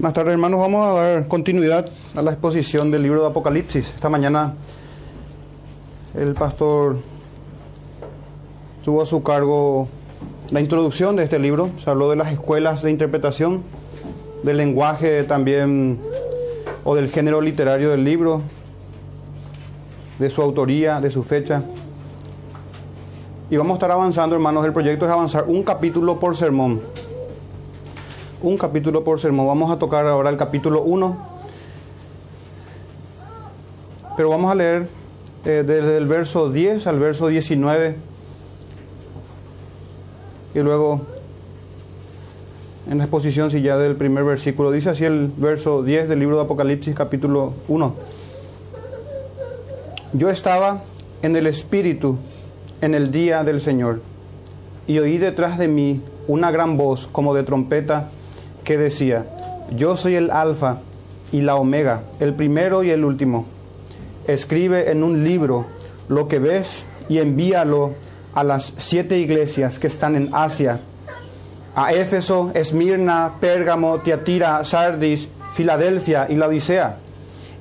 [0.00, 3.92] Buenas tardes hermanos, vamos a dar continuidad a la exposición del libro de Apocalipsis.
[3.94, 4.54] Esta mañana
[6.14, 6.96] el pastor
[8.82, 9.88] tuvo a su cargo
[10.52, 13.62] la introducción de este libro, se habló de las escuelas de interpretación,
[14.42, 16.00] del lenguaje también
[16.82, 18.40] o del género literario del libro,
[20.18, 21.62] de su autoría, de su fecha.
[23.50, 26.80] Y vamos a estar avanzando hermanos, el proyecto es avanzar un capítulo por sermón
[28.42, 29.46] un capítulo por sermón.
[29.46, 31.16] Vamos a tocar ahora el capítulo 1.
[34.16, 34.88] Pero vamos a leer
[35.44, 37.96] eh, desde el verso 10 al verso 19.
[40.54, 41.02] Y luego,
[42.90, 46.36] en la exposición, si ya del primer versículo, dice así el verso 10 del libro
[46.36, 47.94] de Apocalipsis, capítulo 1.
[50.12, 50.82] Yo estaba
[51.22, 52.16] en el Espíritu
[52.80, 54.00] en el día del Señor
[54.86, 58.10] y oí detrás de mí una gran voz como de trompeta
[58.70, 59.26] que decía,
[59.74, 60.78] yo soy el alfa
[61.32, 63.46] y la omega, el primero y el último.
[64.28, 65.66] Escribe en un libro
[66.08, 66.68] lo que ves
[67.08, 67.94] y envíalo
[68.32, 70.78] a las siete iglesias que están en Asia,
[71.74, 76.98] a Éfeso, Esmirna, Pérgamo, Tiatira, Sardis, Filadelfia y la Odisea.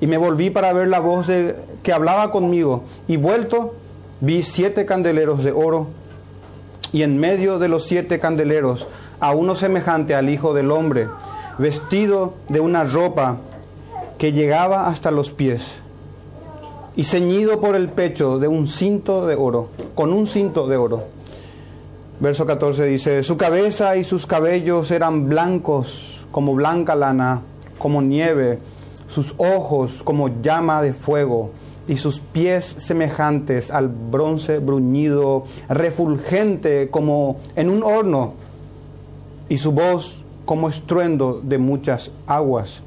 [0.01, 3.73] Y me volví para ver la voz de, que hablaba conmigo, y vuelto
[4.21, 5.87] vi siete candeleros de oro,
[6.91, 8.87] y en medio de los siete candeleros
[9.19, 11.07] a uno semejante al Hijo del Hombre,
[11.57, 13.37] vestido de una ropa
[14.17, 15.61] que llegaba hasta los pies
[16.95, 21.03] y ceñido por el pecho de un cinto de oro, con un cinto de oro.
[22.19, 27.41] Verso 14 dice, su cabeza y sus cabellos eran blancos como blanca lana,
[27.77, 28.59] como nieve,
[29.07, 31.51] sus ojos como llama de fuego
[31.87, 38.33] y sus pies semejantes al bronce bruñido, refulgente como en un horno
[39.49, 42.81] y su voz como estruendo de muchas aguas.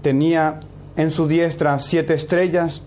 [0.00, 0.60] Tenía
[0.96, 2.82] en su diestra siete estrellas,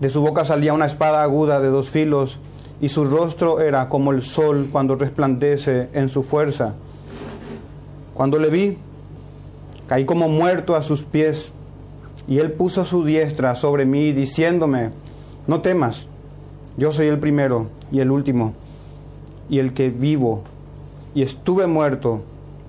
[0.00, 2.38] de su boca salía una espada aguda de dos filos,
[2.80, 6.74] y su rostro era como el sol cuando resplandece en su fuerza.
[8.14, 8.78] Cuando le vi,
[9.86, 11.50] caí como muerto a sus pies,
[12.26, 14.90] y él puso su diestra sobre mí, diciéndome,
[15.46, 16.06] no temas,
[16.76, 18.54] yo soy el primero y el último,
[19.48, 20.44] y el que vivo
[21.14, 22.22] y estuve muerto,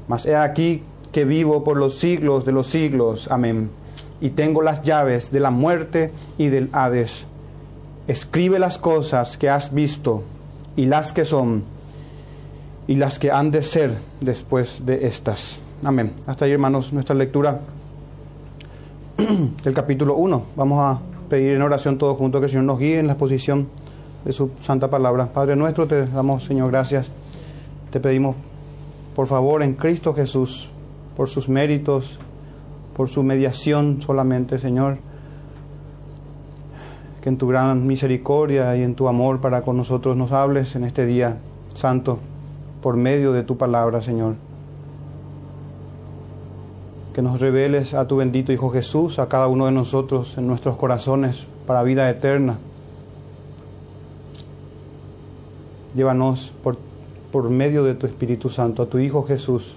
[0.07, 3.27] mas he aquí que vivo por los siglos de los siglos.
[3.29, 3.69] Amén.
[4.19, 7.25] Y tengo las llaves de la muerte y del Hades.
[8.07, 10.23] Escribe las cosas que has visto
[10.75, 11.63] y las que son
[12.87, 15.59] y las que han de ser después de estas.
[15.83, 16.13] Amén.
[16.25, 17.61] Hasta ahí, hermanos, nuestra lectura
[19.63, 20.43] del capítulo 1.
[20.55, 20.99] Vamos a
[21.29, 23.67] pedir en oración todos juntos que el Señor nos guíe en la exposición
[24.25, 25.27] de su santa palabra.
[25.27, 27.09] Padre nuestro, te damos, Señor, gracias
[27.91, 28.35] te pedimos,
[29.15, 30.69] por favor, en Cristo Jesús,
[31.17, 32.17] por sus méritos,
[32.95, 34.97] por su mediación solamente, Señor,
[37.21, 40.85] que en tu gran misericordia y en tu amor para con nosotros nos hables en
[40.85, 41.37] este día
[41.73, 42.19] santo,
[42.81, 44.35] por medio de tu palabra, Señor.
[47.13, 50.77] Que nos reveles a tu bendito Hijo Jesús, a cada uno de nosotros en nuestros
[50.77, 52.57] corazones para vida eterna.
[55.93, 56.77] Llévanos por
[57.31, 59.73] por medio de tu Espíritu Santo a tu Hijo Jesús,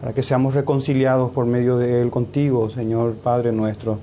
[0.00, 3.98] para que seamos reconciliados por medio de Él contigo, Señor Padre nuestro.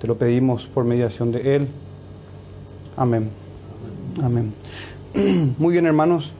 [0.00, 1.68] Te lo pedimos por mediación de Él.
[2.96, 3.30] Amén.
[4.22, 4.52] Amén.
[5.58, 6.32] Muy bien, hermanos.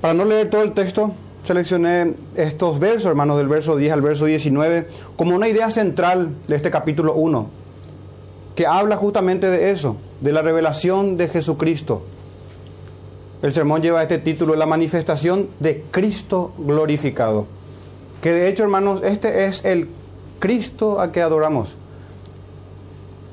[0.00, 1.12] Para no leer todo el texto,
[1.44, 6.56] seleccioné estos versos, hermanos, del verso 10 al verso 19, como una idea central de
[6.56, 7.59] este capítulo 1,
[8.60, 12.02] que habla justamente de eso de la revelación de Jesucristo.
[13.40, 17.46] El sermón lleva este título, la manifestación de Cristo glorificado.
[18.20, 19.88] Que de hecho, hermanos, este es el
[20.40, 21.74] Cristo a que adoramos.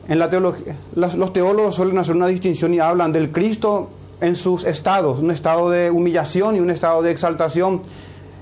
[0.07, 3.89] En la teología, los teólogos suelen hacer una distinción y hablan del Cristo
[4.21, 7.81] en sus estados, un estado de humillación y un estado de exaltación.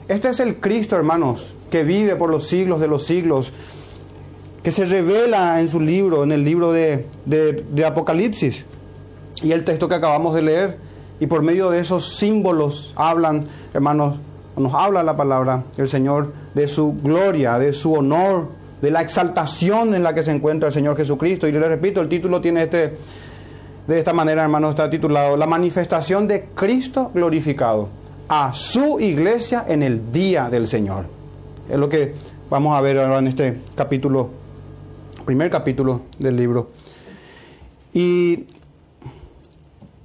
[0.07, 3.53] Este es el Cristo, hermanos, que vive por los siglos de los siglos,
[4.65, 7.05] que se revela en su libro, en el libro de,
[7.85, 8.65] Apocalipsis.
[9.43, 10.77] Y el texto que acabamos de leer,
[11.19, 13.45] y por medio de esos símbolos hablan,
[13.75, 14.17] hermanos,
[14.57, 18.47] nos habla la palabra del Señor de su gloria, de su honor,
[18.81, 21.47] de la exaltación en la que se encuentra el Señor Jesucristo.
[21.47, 22.97] Y le repito, el título tiene este,
[23.85, 27.89] de esta manera, hermanos, está titulado La manifestación de Cristo glorificado
[28.27, 31.05] a su iglesia en el día del Señor.
[31.69, 32.15] Es lo que
[32.49, 34.44] vamos a ver ahora en este capítulo
[35.25, 36.69] primer capítulo del libro.
[37.93, 38.45] Y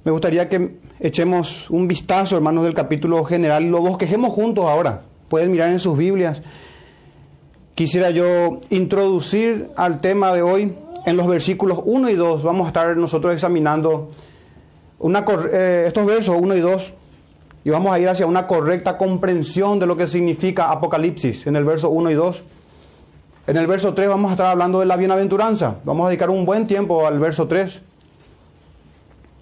[0.03, 5.03] me gustaría que echemos un vistazo, hermanos, del capítulo general lo bosquejemos juntos ahora.
[5.29, 6.41] Pueden mirar en sus Biblias.
[7.75, 10.75] Quisiera yo introducir al tema de hoy
[11.05, 12.43] en los versículos 1 y 2.
[12.43, 14.09] Vamos a estar nosotros examinando
[14.99, 16.93] una, eh, estos versos 1 y 2
[17.63, 21.63] y vamos a ir hacia una correcta comprensión de lo que significa Apocalipsis en el
[21.63, 22.43] verso 1 y 2.
[23.47, 25.77] En el verso 3 vamos a estar hablando de la bienaventuranza.
[25.83, 27.81] Vamos a dedicar un buen tiempo al verso 3.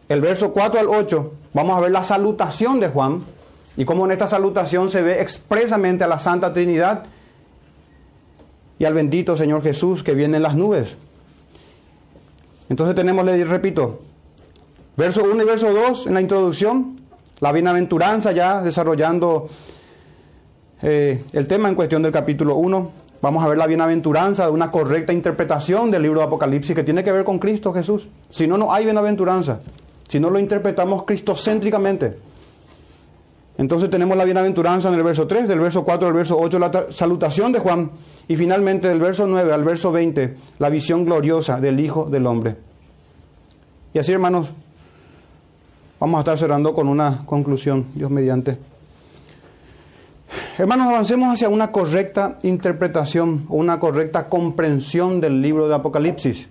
[0.07, 3.23] El verso 4 al 8 vamos a ver la salutación de Juan
[3.75, 7.05] y cómo en esta salutación se ve expresamente a la Santa Trinidad
[8.79, 10.95] y al bendito Señor Jesús que viene en las nubes.
[12.69, 14.01] Entonces tenemos, repito,
[14.95, 17.01] verso 1 y verso 2 en la introducción,
[17.39, 19.49] la bienaventuranza ya desarrollando
[20.81, 22.98] eh, el tema en cuestión del capítulo 1.
[23.21, 27.03] Vamos a ver la bienaventuranza de una correcta interpretación del libro de Apocalipsis que tiene
[27.03, 28.07] que ver con Cristo Jesús.
[28.29, 29.59] Si no, no hay bienaventuranza.
[30.07, 32.17] Si no lo interpretamos cristocéntricamente.
[33.57, 36.85] Entonces tenemos la bienaventuranza en el verso 3, del verso 4 al verso 8, la
[36.91, 37.91] salutación de Juan.
[38.29, 42.55] Y finalmente del verso 9 al verso 20, la visión gloriosa del Hijo del Hombre.
[43.93, 44.47] Y así, hermanos,
[45.99, 48.68] vamos a estar cerrando con una conclusión, Dios mediante.
[50.59, 56.49] Hermanos, avancemos hacia una correcta interpretación, una correcta comprensión del libro de Apocalipsis.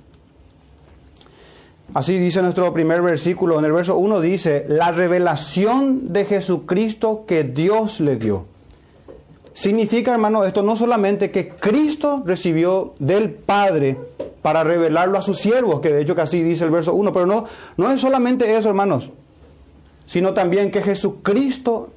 [1.93, 3.59] Así dice nuestro primer versículo.
[3.59, 8.47] En el verso 1 dice, la revelación de Jesucristo que Dios le dio.
[9.53, 13.99] Significa, hermano, esto no solamente que Cristo recibió del Padre
[14.41, 17.27] para revelarlo a sus siervos, que de hecho que así dice el verso 1, pero
[17.27, 17.45] no,
[17.77, 19.11] no es solamente eso, hermanos,
[20.07, 21.91] sino también que Jesucristo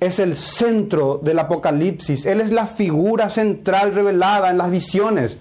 [0.00, 2.24] es el centro del Apocalipsis.
[2.26, 5.36] Él es la figura central revelada en las visiones.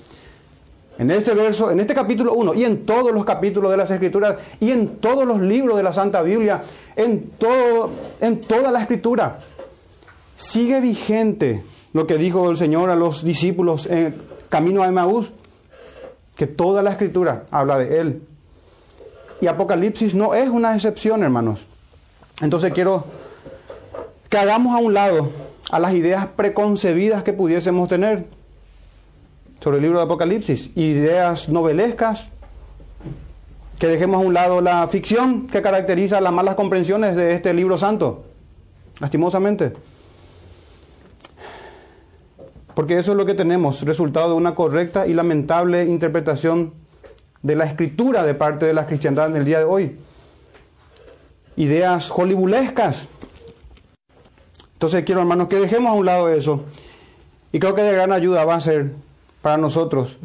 [0.98, 4.38] En este verso, en este capítulo 1 y en todos los capítulos de las Escrituras
[4.59, 6.63] y en todos los libros de la Santa Biblia,
[6.95, 9.39] en, todo, en toda la Escritura,
[10.36, 11.63] sigue vigente
[11.94, 14.15] lo que dijo el Señor a los discípulos en
[14.50, 15.31] camino a Emaús,
[16.36, 18.21] que toda la Escritura habla de Él.
[19.39, 21.60] Y Apocalipsis no es una excepción, hermanos.
[22.42, 23.06] Entonces quiero
[24.29, 25.31] que hagamos a un lado
[25.71, 28.25] a las ideas preconcebidas que pudiésemos tener
[29.62, 32.27] sobre el libro de Apocalipsis, ideas novelescas,
[33.79, 37.77] que dejemos a un lado la ficción que caracteriza las malas comprensiones de este libro
[37.77, 38.25] santo,
[39.00, 39.74] lastimosamente.
[42.74, 46.74] Porque eso es lo que tenemos, resultado de una correcta y lamentable interpretación
[47.41, 49.97] de la escritura de parte de la cristiandad en el día de hoy.
[51.56, 53.07] Ideas hollywoodescas,
[54.77, 56.65] entonces quiero hermanos que dejemos a un lado eso.
[57.51, 58.91] Y creo que de gran ayuda va a ser
[59.41, 60.18] para nosotros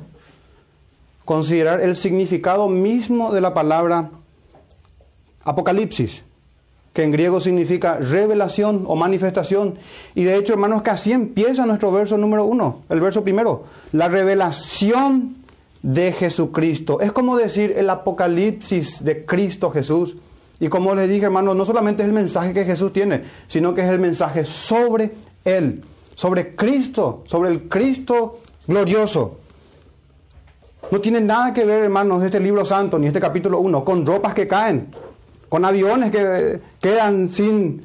[1.24, 4.10] considerar el significado mismo de la palabra
[5.42, 6.22] Apocalipsis,
[6.92, 9.78] que en griego significa revelación o manifestación.
[10.14, 14.08] Y de hecho, hermanos, que así empieza nuestro verso número uno, el verso primero, la
[14.08, 15.36] revelación
[15.80, 17.00] de Jesucristo.
[17.00, 20.16] Es como decir el Apocalipsis de Cristo Jesús.
[20.62, 23.80] Y como les dije, hermanos, no solamente es el mensaje que Jesús tiene, sino que
[23.80, 25.10] es el mensaje sobre
[25.44, 25.82] Él,
[26.14, 28.38] sobre Cristo, sobre el Cristo
[28.68, 29.38] glorioso.
[30.88, 34.34] No tiene nada que ver, hermanos, este libro santo, ni este capítulo 1, con ropas
[34.34, 34.86] que caen,
[35.48, 37.82] con aviones que quedan sin,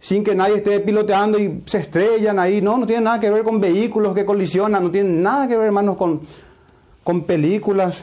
[0.00, 2.60] sin que nadie esté piloteando y se estrellan ahí.
[2.60, 5.66] No, no tiene nada que ver con vehículos que colisionan, no tiene nada que ver,
[5.66, 6.22] hermanos, con,
[7.04, 8.02] con películas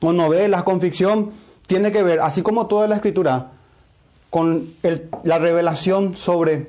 [0.00, 1.30] o novelas con ficción
[1.66, 3.52] tiene que ver, así como toda la escritura,
[4.30, 4.74] con
[5.24, 6.68] la revelación sobre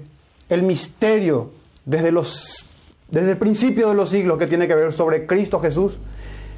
[0.50, 1.52] el misterio
[1.86, 2.66] desde, los,
[3.10, 5.98] desde el principio de los siglos que tiene que ver sobre Cristo Jesús.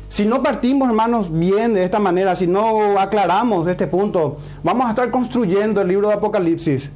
[0.09, 4.89] Si no partimos, hermanos, bien de esta manera, si no aclaramos este punto, vamos a
[4.89, 6.89] estar construyendo el libro de Apocalipsis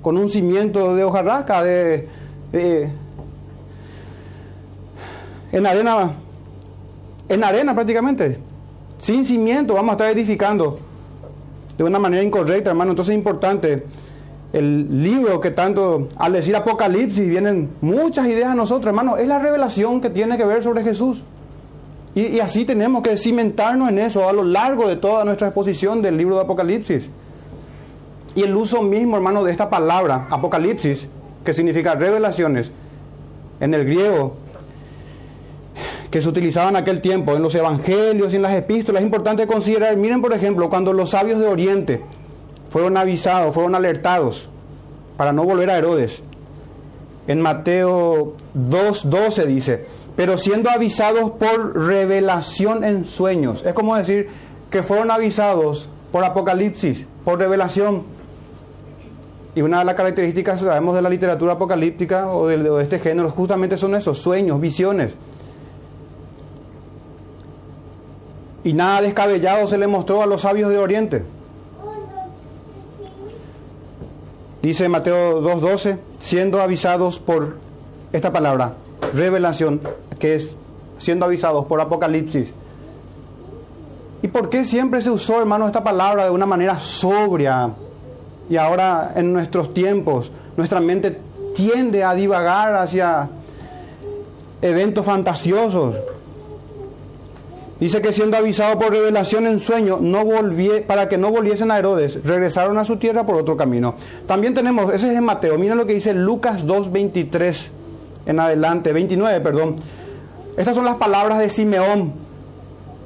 [0.00, 2.08] con un cimiento de hojarasca, de,
[2.52, 2.90] de
[5.52, 6.12] en arena
[7.30, 8.38] en arena prácticamente,
[8.98, 10.80] sin cimiento, vamos a estar edificando
[11.78, 12.90] de una manera incorrecta, hermano.
[12.90, 13.86] Entonces es importante
[14.52, 19.38] el libro que tanto, al decir Apocalipsis, vienen muchas ideas a nosotros, hermano, es la
[19.38, 21.22] revelación que tiene que ver sobre Jesús.
[22.16, 26.02] Y, y, así tenemos que cimentarnos en eso a lo largo de toda nuestra exposición
[26.02, 27.04] del libro de Apocalipsis.
[28.34, 31.06] Y el uso mismo, hermano, de esta palabra, Apocalipsis,
[31.44, 32.72] que significa revelaciones,
[33.60, 34.34] en el griego
[36.10, 39.00] que se utilizaban en aquel tiempo, en los evangelios y en las epístolas.
[39.00, 42.02] Es importante considerar, miren por ejemplo, cuando los sabios de Oriente
[42.68, 44.48] fueron avisados, fueron alertados
[45.16, 46.22] para no volver a Herodes.
[47.28, 49.86] En Mateo 2.12 dice,
[50.16, 53.62] pero siendo avisados por revelación en sueños.
[53.64, 54.28] Es como decir
[54.70, 58.02] que fueron avisados por apocalipsis, por revelación.
[59.54, 63.30] Y una de las características, sabemos, de la literatura apocalíptica o de, de este género,
[63.30, 65.12] justamente son esos sueños, visiones.
[68.64, 71.24] Y nada descabellado se le mostró a los sabios de Oriente.
[74.62, 77.56] Dice Mateo 2.12, siendo avisados por
[78.12, 78.74] esta palabra,
[79.14, 79.80] revelación,
[80.18, 80.54] que es
[80.98, 82.48] siendo avisados por Apocalipsis.
[84.22, 87.70] ¿Y por qué siempre se usó, hermano, esta palabra de una manera sobria?
[88.50, 91.18] Y ahora en nuestros tiempos, nuestra mente
[91.54, 93.30] tiende a divagar hacia
[94.60, 95.96] eventos fantasiosos.
[97.80, 101.78] Dice que siendo avisado por revelación en sueño, no volvie, para que no volviesen a
[101.78, 103.94] Herodes, regresaron a su tierra por otro camino.
[104.26, 107.70] También tenemos, ese es en Mateo, miren lo que dice Lucas 2, 23
[108.26, 109.76] en adelante, 29, perdón.
[110.58, 112.12] Estas son las palabras de Simeón,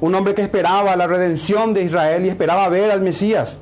[0.00, 3.56] un hombre que esperaba la redención de Israel y esperaba ver al Mesías.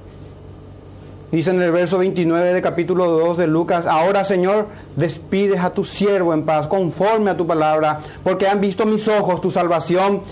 [1.31, 5.85] Dice en el verso 29 de capítulo 2 de Lucas, ahora Señor, despides a tu
[5.85, 10.23] siervo en paz, conforme a tu palabra, porque han visto mis ojos tu salvación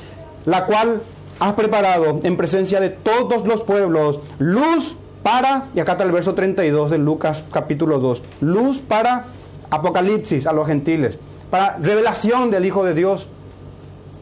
[0.45, 1.03] la cual
[1.39, 6.35] has preparado en presencia de todos los pueblos, luz para, y acá está el verso
[6.35, 9.25] 32 de Lucas capítulo 2, luz para
[9.71, 11.19] Apocalipsis a los gentiles,
[11.51, 13.29] para revelación del Hijo de Dios.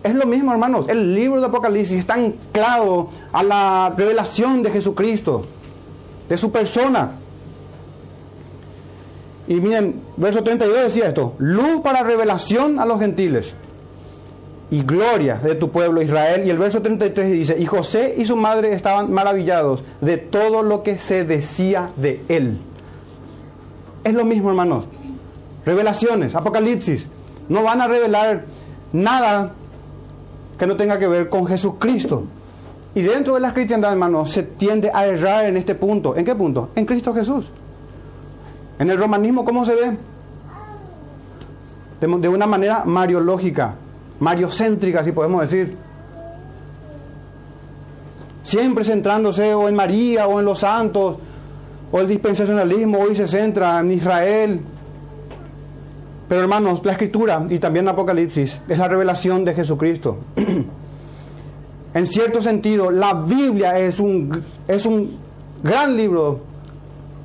[0.02, 5.44] Es lo mismo, hermanos, el libro de Apocalipsis está anclado a la revelación de Jesucristo,
[6.28, 7.12] de su persona.
[9.48, 13.54] Y miren, verso 32 decía esto, luz para revelación a los gentiles
[14.70, 16.46] y gloria de tu pueblo Israel.
[16.46, 20.82] Y el verso 33 dice, y José y su madre estaban maravillados de todo lo
[20.82, 22.58] que se decía de él.
[24.04, 24.84] Es lo mismo, hermanos.
[25.64, 27.08] Revelaciones, Apocalipsis,
[27.48, 28.44] no van a revelar
[28.92, 29.52] nada
[30.58, 32.24] que no tenga que ver con Jesucristo.
[32.94, 36.16] Y dentro de la cristiandad, hermanos, se tiende a errar en este punto.
[36.16, 36.70] ¿En qué punto?
[36.74, 37.50] En Cristo Jesús.
[38.78, 39.98] En el romanismo, ¿cómo se ve?
[42.00, 43.74] De, una manera mariológica
[44.20, 45.76] mariocéntrica, si podemos decir.
[48.42, 51.16] Siempre centrándose o en María o en los santos,
[51.90, 54.60] o el dispensacionalismo hoy se centra en Israel.
[56.28, 60.18] Pero hermanos, la escritura y también Apocalipsis es la revelación de Jesucristo.
[61.94, 65.16] en cierto sentido, la Biblia es un, es un
[65.62, 66.40] gran libro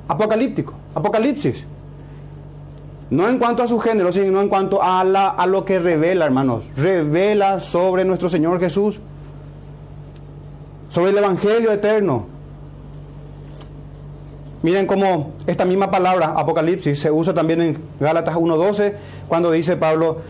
[0.08, 1.64] apocalíptico, Apocalipsis.
[3.10, 6.64] No en cuanto a su género, sino en cuanto a, lo que revela, hermanos.
[6.76, 8.98] Revela sobre nuestro Señor Jesús,
[10.90, 12.26] sobre el Evangelio eterno.
[14.62, 18.94] Miren cómo esta misma palabra, Apocalipsis, se usa también en Gálatas 1.12,
[19.28, 20.22] cuando dice Pablo,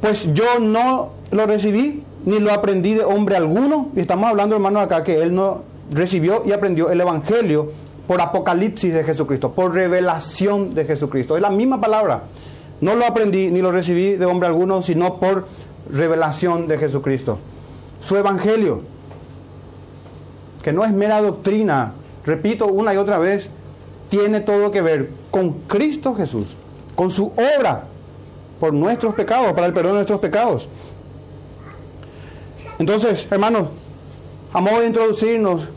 [0.00, 3.88] pues yo no lo recibí ni lo aprendí de hombre alguno.
[3.96, 7.72] Y estamos hablando, hermanos, acá que él no recibió y aprendió el Evangelio
[8.08, 11.36] por apocalipsis de Jesucristo, por revelación de Jesucristo.
[11.36, 12.22] Es la misma palabra.
[12.80, 15.46] No lo aprendí ni lo recibí de hombre alguno, sino por
[15.92, 17.38] revelación de Jesucristo.
[18.00, 18.80] Su evangelio,
[20.62, 21.92] que no es mera doctrina,
[22.24, 23.50] repito una y otra vez,
[24.08, 26.56] tiene todo que ver con Cristo Jesús,
[26.94, 27.26] con su
[27.58, 27.84] obra
[28.58, 30.66] por nuestros pecados, para el perdón de nuestros pecados.
[32.78, 33.68] Entonces, hermanos,
[34.54, 35.68] a modo de introducirnos,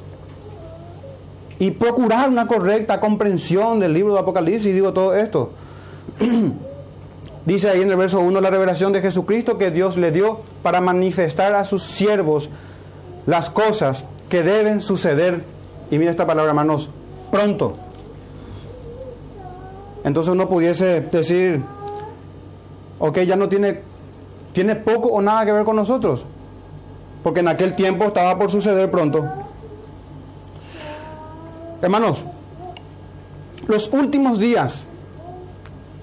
[1.61, 4.73] y procurar una correcta comprensión del libro de Apocalipsis.
[4.73, 5.51] Digo todo esto.
[7.45, 10.81] Dice ahí en el verso 1 la revelación de Jesucristo que Dios le dio para
[10.81, 12.49] manifestar a sus siervos
[13.27, 15.43] las cosas que deben suceder.
[15.91, 16.89] Y mira esta palabra, hermanos,
[17.29, 17.75] pronto.
[20.03, 21.61] Entonces uno pudiese decir,
[22.97, 23.81] ok, ya no tiene,
[24.51, 26.25] tiene poco o nada que ver con nosotros.
[27.21, 29.50] Porque en aquel tiempo estaba por suceder pronto.
[31.81, 32.19] Hermanos,
[33.67, 34.85] los últimos días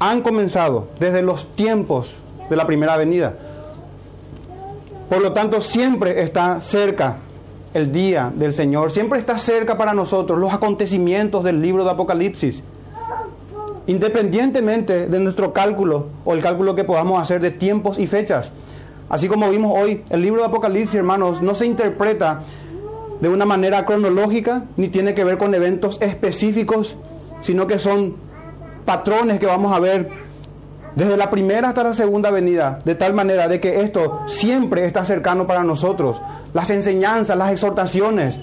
[0.01, 2.13] han comenzado desde los tiempos
[2.51, 3.35] de la primera venida.
[5.09, 7.19] Por lo tanto, siempre está cerca
[7.75, 12.63] el día del Señor, siempre está cerca para nosotros los acontecimientos del libro de Apocalipsis.
[13.87, 18.51] Independientemente de nuestro cálculo o el cálculo que podamos hacer de tiempos y fechas.
[19.09, 22.43] Así como vimos hoy, el libro de Apocalipsis, hermanos, no se interpreta
[23.21, 26.97] de una manera cronológica, ni tiene que ver con eventos específicos,
[27.41, 28.17] sino que son
[28.85, 30.09] patrones que vamos a ver
[30.95, 35.05] desde la primera hasta la segunda venida, de tal manera de que esto siempre está
[35.05, 36.21] cercano para nosotros.
[36.55, 38.37] Las enseñanzas, las exhortaciones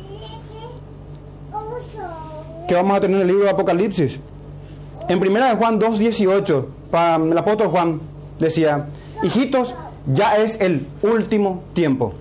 [2.67, 4.19] que vamos a tener en el libro de Apocalipsis.
[5.07, 7.99] En primera de Juan 2.18, el apóstol Juan
[8.39, 8.85] decía,
[9.21, 9.75] hijitos,
[10.11, 12.13] ya es el último tiempo.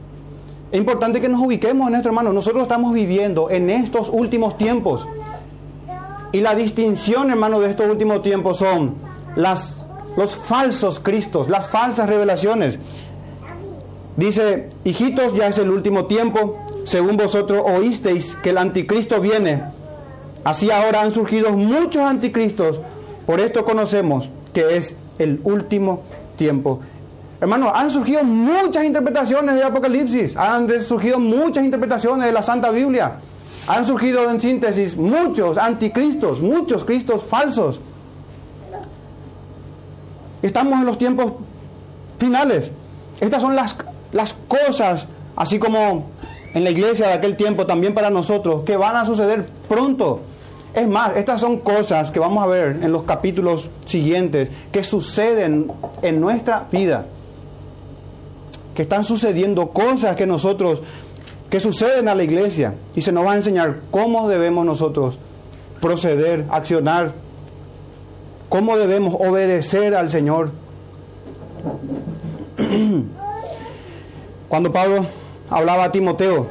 [0.74, 2.32] Es importante que nos ubiquemos en esto, hermano.
[2.32, 5.06] Nosotros estamos viviendo en estos últimos tiempos.
[6.32, 8.96] Y la distinción, hermano, de estos últimos tiempos son
[9.36, 12.80] los falsos cristos, las falsas revelaciones.
[14.16, 19.62] Dice, hijitos, ya es el último tiempo, según vosotros oísteis que el anticristo viene.
[20.42, 22.80] Así ahora han surgido muchos anticristos,
[23.26, 26.02] por esto conocemos que es el último
[26.36, 26.80] tiempo.
[27.44, 33.18] Hermano, han surgido muchas interpretaciones de Apocalipsis, han surgido muchas interpretaciones de la Santa Biblia,
[33.66, 37.80] han surgido en síntesis muchos anticristos, muchos cristos falsos.
[40.40, 41.34] Estamos en los tiempos
[42.18, 42.70] finales.
[43.20, 43.76] Estas son las,
[44.12, 46.06] las cosas, así como
[46.54, 50.22] en la iglesia de aquel tiempo, también para nosotros, que van a suceder pronto.
[50.72, 55.70] Es más, estas son cosas que vamos a ver en los capítulos siguientes, que suceden
[56.00, 57.04] en nuestra vida.
[58.74, 60.82] Que están sucediendo cosas que nosotros,
[61.50, 62.74] que suceden a la iglesia.
[62.94, 65.18] Y se nos va a enseñar cómo debemos nosotros
[65.80, 67.12] proceder, accionar,
[68.48, 70.50] cómo debemos obedecer al Señor.
[74.48, 75.06] Cuando Pablo
[75.50, 76.46] hablaba a Timoteo,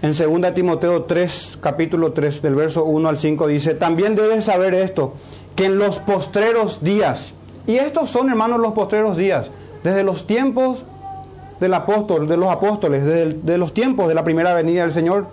[0.00, 4.74] en 2 Timoteo 3, capítulo 3, del verso 1 al 5, dice, también debes saber
[4.74, 5.14] esto,
[5.56, 7.32] que en los postreros días,
[7.66, 9.50] y estos son, hermanos, los postreros días,
[9.88, 10.84] desde los tiempos
[11.60, 15.26] del apóstol, de los apóstoles, desde de los tiempos de la primera venida del Señor,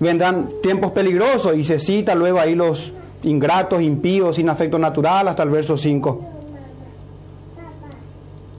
[0.00, 2.92] vendrán tiempos peligrosos y se cita luego ahí los
[3.22, 6.20] ingratos, impíos, sin afecto natural, hasta el verso 5.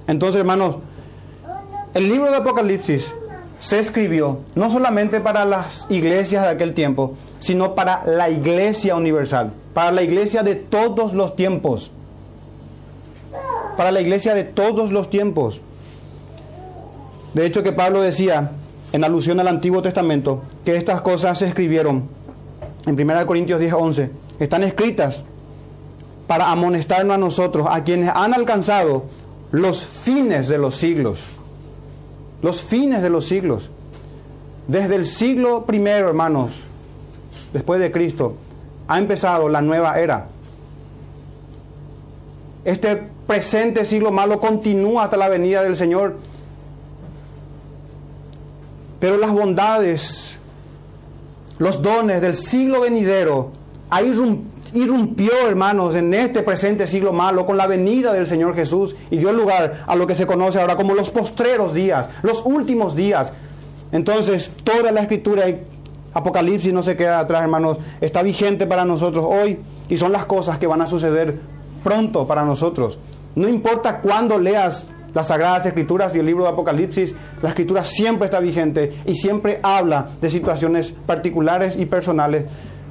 [0.07, 0.77] Entonces, hermanos,
[1.93, 3.11] el libro de Apocalipsis
[3.59, 9.51] se escribió no solamente para las iglesias de aquel tiempo, sino para la iglesia universal,
[9.73, 11.91] para la iglesia de todos los tiempos,
[13.77, 15.61] para la iglesia de todos los tiempos.
[17.33, 18.51] De hecho que Pablo decía,
[18.91, 22.07] en alusión al Antiguo Testamento, que estas cosas se escribieron
[22.85, 24.09] en 1 Corintios 10, 11,
[24.39, 25.23] están escritas
[26.27, 29.05] para amonestarnos a nosotros, a quienes han alcanzado
[29.51, 31.19] los fines de los siglos
[32.45, 33.71] los fines de los siglos.
[34.67, 36.51] Desde el siglo primero, hermanos,
[37.53, 38.35] después de Cristo,
[38.87, 40.27] ha empezado la nueva era.
[42.65, 46.17] Este presente siglo malo continúa hasta la venida del Señor.
[48.99, 50.35] Pero las bondades,
[51.59, 53.51] los dones del siglo venidero,
[53.91, 54.11] ahí
[54.73, 59.31] irrumpió, hermanos, en este presente siglo malo con la venida del Señor Jesús y dio
[59.31, 63.31] lugar a lo que se conoce ahora como los postreros días, los últimos días.
[63.91, 65.45] Entonces, toda la escritura
[66.15, 70.57] Apocalipsis no se queda atrás, hermanos, está vigente para nosotros hoy y son las cosas
[70.57, 71.54] que van a suceder
[71.85, 72.97] pronto para nosotros.
[73.35, 78.25] No importa cuándo leas las Sagradas Escrituras y el libro de Apocalipsis, la Escritura siempre
[78.25, 82.45] está vigente y siempre habla de situaciones particulares y personales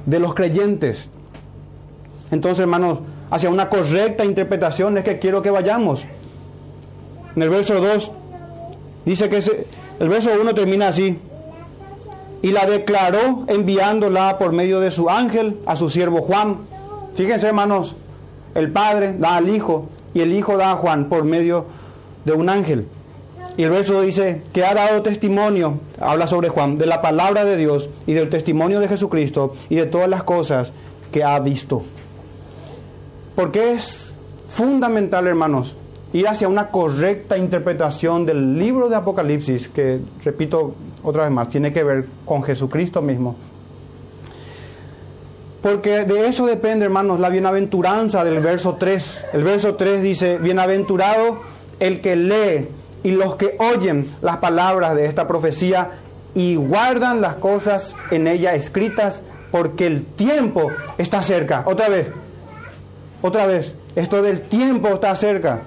[0.05, 1.09] de los creyentes.
[2.31, 6.03] Entonces, hermanos, hacia una correcta interpretación es que quiero que vayamos.
[7.35, 8.11] En el verso 2
[9.03, 9.43] dice que
[9.99, 11.19] el verso 1 termina así.
[12.41, 16.59] Y la declaró enviándola por medio de su ángel a su siervo Juan.
[17.15, 17.95] Fíjense, hermanos,
[18.55, 21.65] el Padre da al Hijo y el Hijo da a Juan por medio
[22.23, 22.87] de un ángel.
[23.57, 27.55] Y el verso dice que ha dado testimonio, habla sobre Juan, de la palabra de
[27.55, 30.71] Dios y del testimonio de Jesucristo y de todas las cosas
[31.11, 31.83] que ha visto.
[33.35, 34.13] Porque es
[34.47, 35.75] fundamental, hermanos,
[36.11, 41.71] ir hacia una correcta interpretación del libro de Apocalipsis, que, repito otra vez más, tiene
[41.71, 43.35] que ver con Jesucristo mismo.
[45.65, 49.25] Porque de eso depende, hermanos, la bienaventuranza del verso 3.
[49.33, 51.41] El verso 3 dice, bienaventurado
[51.79, 52.67] el que lee
[53.01, 55.89] y los que oyen las palabras de esta profecía
[56.35, 61.63] y guardan las cosas en ella escritas, porque el tiempo está cerca.
[61.65, 62.09] Otra vez,
[63.23, 65.63] otra vez, esto del tiempo está cerca.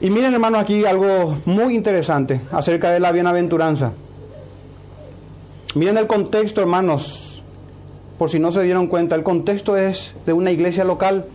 [0.00, 3.92] Y miren hermano aquí algo muy interesante acerca de la bienaventuranza.
[5.76, 7.33] Miren el contexto hermanos,
[8.24, 11.26] por si no se dieron cuenta, el contexto es de una iglesia local.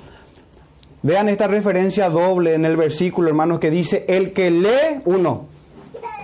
[1.04, 5.46] Vean esta referencia doble en el versículo hermanos que dice, el que lee uno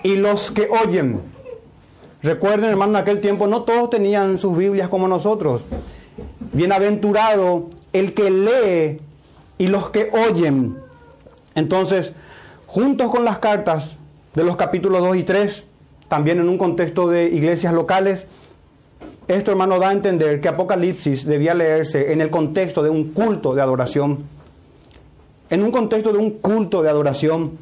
[0.01, 1.21] y los que oyen.
[2.23, 5.61] Recuerden hermano, en aquel tiempo no todos tenían sus Biblias como nosotros.
[6.51, 8.97] Bienaventurado el que lee
[9.59, 10.79] y los que oyen.
[11.53, 12.13] Entonces,
[12.65, 13.97] juntos con las cartas
[14.33, 15.63] de los capítulos 2 y 3,
[16.07, 18.25] también en un contexto de iglesias locales,
[19.27, 23.55] esto hermano da a entender que Apocalipsis debía leerse en el contexto de un culto
[23.55, 24.23] de adoración.
[25.49, 27.57] En un contexto de un culto de adoración.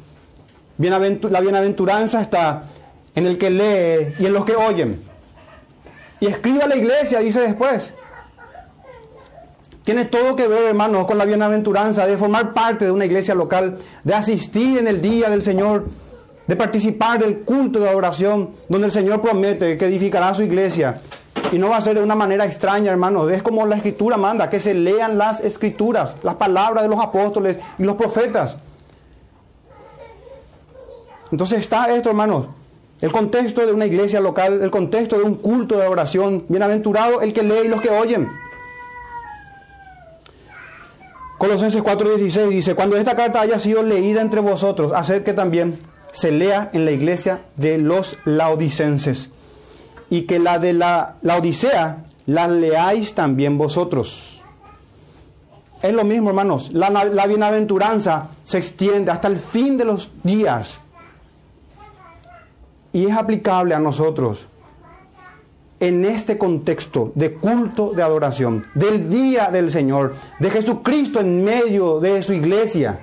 [0.78, 2.64] la bienaventuranza está
[3.14, 5.02] en el que lee y en los que oyen.
[6.20, 7.92] Y escriba la iglesia, dice después.
[9.82, 13.78] Tiene todo que ver, hermanos, con la bienaventuranza de formar parte de una iglesia local,
[14.02, 15.86] de asistir en el día del Señor,
[16.46, 21.00] de participar del culto de adoración, donde el Señor promete que edificará su iglesia.
[21.52, 23.30] Y no va a ser de una manera extraña, hermanos.
[23.30, 27.58] Es como la escritura manda, que se lean las escrituras, las palabras de los apóstoles
[27.78, 28.56] y los profetas.
[31.30, 32.46] Entonces está esto, hermanos.
[33.00, 36.44] El contexto de una iglesia local, el contexto de un culto de adoración.
[36.48, 38.28] Bienaventurado el que lee y los que oyen.
[41.38, 45.78] Colosenses 4:16 dice, cuando esta carta haya sido leída entre vosotros, hacer que también
[46.12, 49.30] se lea en la iglesia de los laodicenses
[50.14, 54.40] y que la de la, la Odisea la leáis también vosotros.
[55.82, 56.70] Es lo mismo, hermanos.
[56.72, 60.78] La, la bienaventuranza se extiende hasta el fin de los días
[62.92, 64.46] y es aplicable a nosotros
[65.80, 71.98] en este contexto de culto de adoración, del día del Señor, de Jesucristo en medio
[71.98, 73.00] de su iglesia.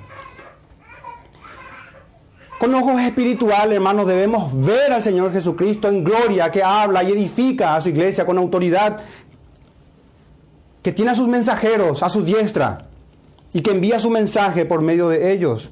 [2.62, 7.76] Con ojos espirituales, hermanos, debemos ver al Señor Jesucristo en gloria, que habla y edifica
[7.76, 9.00] a su iglesia con autoridad,
[10.84, 12.86] que tiene a sus mensajeros a su diestra
[13.52, 15.72] y que envía su mensaje por medio de ellos.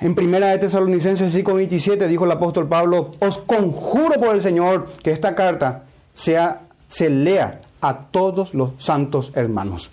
[0.00, 5.10] En primera de Tesalonicenses 5:27 dijo el apóstol Pablo, os conjuro por el Señor que
[5.10, 9.90] esta carta sea, se lea a todos los santos hermanos.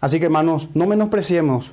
[0.00, 1.70] Así que hermanos, no menospreciemos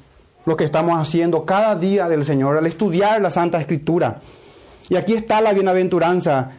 [0.50, 4.20] lo que estamos haciendo cada día del Señor al estudiar la Santa Escritura.
[4.90, 6.50] Y aquí está la bienaventuranza.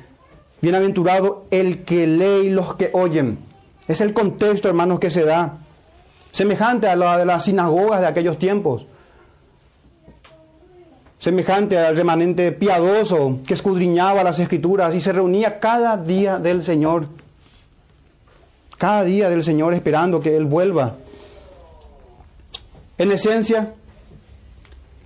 [0.62, 3.40] Bienaventurado el que lee y los que oyen.
[3.88, 5.58] Es el contexto, hermanos, que se da.
[6.30, 8.86] Semejante a la de las sinagogas de aquellos tiempos
[11.18, 17.08] semejante al remanente piadoso que escudriñaba las escrituras y se reunía cada día del Señor,
[18.78, 20.96] cada día del Señor esperando que Él vuelva.
[22.96, 23.74] En esencia,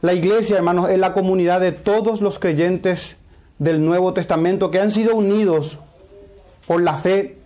[0.05, 3.17] la iglesia, hermanos, es la comunidad de todos los creyentes
[3.59, 5.79] del Nuevo Testamento que han sido unidos
[6.67, 7.39] por la fe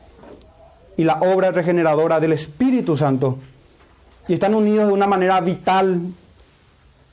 [0.97, 3.39] y la obra regeneradora del Espíritu Santo.
[4.27, 6.01] Y están unidos de una manera vital,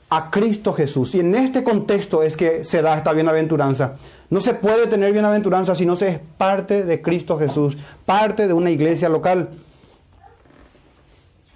[0.08, 1.14] a Cristo Jesús.
[1.14, 3.94] Y en este contexto es que se da esta bienaventuranza.
[4.30, 8.52] No se puede tener bienaventuranza si no se es parte de Cristo Jesús, parte de
[8.52, 9.50] una iglesia local.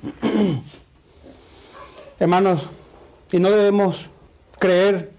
[2.21, 2.69] Hermanos,
[3.33, 4.09] y no debemos
[4.59, 5.13] creer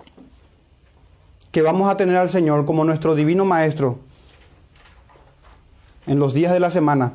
[1.51, 3.99] que vamos a tener al Señor como nuestro divino Maestro
[6.07, 7.13] en los días de la semana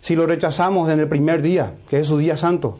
[0.00, 2.78] si lo rechazamos en el primer día, que es su día santo.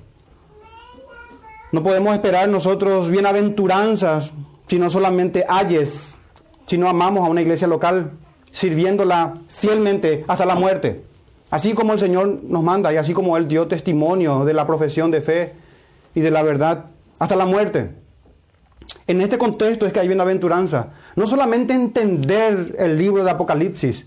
[1.73, 4.31] No podemos esperar nosotros bienaventuranzas
[4.69, 6.15] si no solamente ayes,
[6.67, 8.13] si no amamos a una iglesia local,
[8.53, 11.05] sirviéndola fielmente hasta la muerte.
[11.51, 15.11] Así como el Señor nos manda y así como Él dio testimonio de la profesión
[15.11, 15.55] de fe
[16.15, 16.87] y de la verdad
[17.19, 17.91] hasta la muerte.
[19.07, 20.91] En este contexto es que hay bienaventuranza.
[21.15, 24.05] No solamente entender el libro de Apocalipsis,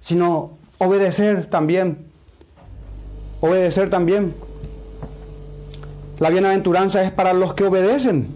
[0.00, 2.06] sino obedecer también.
[3.40, 4.34] Obedecer también.
[6.18, 8.28] La bienaventuranza es para los que obedecen.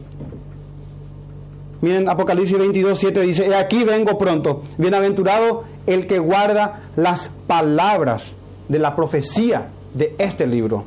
[1.80, 8.34] Miren, Apocalipsis 22, 7 dice, He aquí vengo pronto, bienaventurado el que guarda las palabras
[8.68, 10.84] de la profecía de este libro.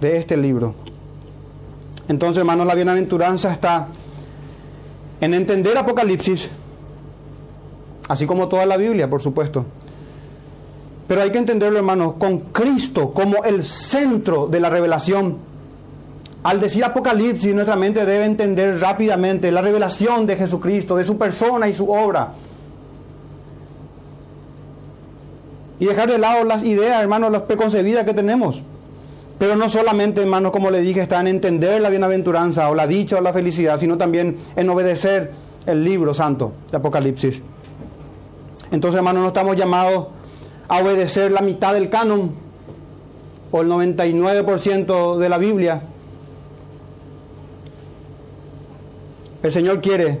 [0.00, 0.74] De este libro.
[2.08, 3.88] Entonces, hermanos, la bienaventuranza está
[5.20, 6.48] en entender Apocalipsis,
[8.08, 9.66] así como toda la Biblia, por supuesto.
[11.06, 15.38] Pero hay que entenderlo, hermanos, con Cristo como el centro de la revelación.
[16.42, 21.68] Al decir Apocalipsis, nuestra mente debe entender rápidamente la revelación de Jesucristo, de su persona
[21.68, 22.32] y su obra.
[25.80, 28.62] Y dejar de lado las ideas, hermanos, las preconcebidas que tenemos.
[29.38, 33.18] Pero no solamente, hermanos, como le dije, está en entender la bienaventuranza o la dicha
[33.18, 35.30] o la felicidad, sino también en obedecer
[35.66, 37.40] el libro santo de Apocalipsis.
[38.70, 40.08] Entonces, hermanos, no estamos llamados
[40.66, 42.32] a obedecer la mitad del canon
[43.50, 45.82] o el 99% de la Biblia.
[49.42, 50.18] El Señor quiere,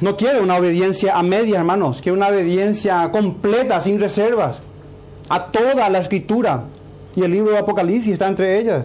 [0.00, 4.58] no quiere una obediencia a media, hermanos, quiere una obediencia completa, sin reservas,
[5.28, 6.64] a toda la escritura.
[7.14, 8.84] Y el libro de Apocalipsis está entre ellas.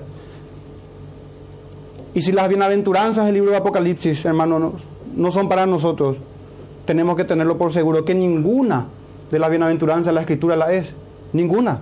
[2.13, 4.73] Y si las bienaventuranzas del libro de Apocalipsis, hermanos, no,
[5.15, 6.17] no son para nosotros,
[6.85, 8.87] tenemos que tenerlo por seguro que ninguna
[9.29, 10.87] de la bienaventuranza la escritura la es.
[11.33, 11.79] Ninguna.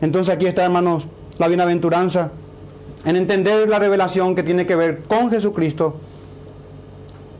[0.00, 1.06] Entonces aquí está, hermanos,
[1.38, 2.30] la bienaventuranza,
[3.04, 5.96] en entender la revelación que tiene que ver con Jesucristo,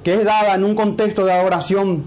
[0.03, 2.05] que es dada en un contexto de adoración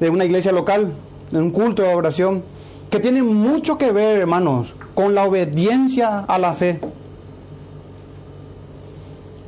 [0.00, 0.92] de una iglesia local,
[1.32, 2.42] en un culto de adoración,
[2.90, 6.80] que tiene mucho que ver, hermanos, con la obediencia a la fe.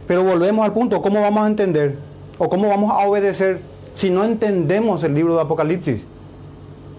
[0.07, 1.97] Pero volvemos al punto, ¿cómo vamos a entender
[2.38, 3.61] o cómo vamos a obedecer
[3.95, 6.01] si no entendemos el libro de Apocalipsis?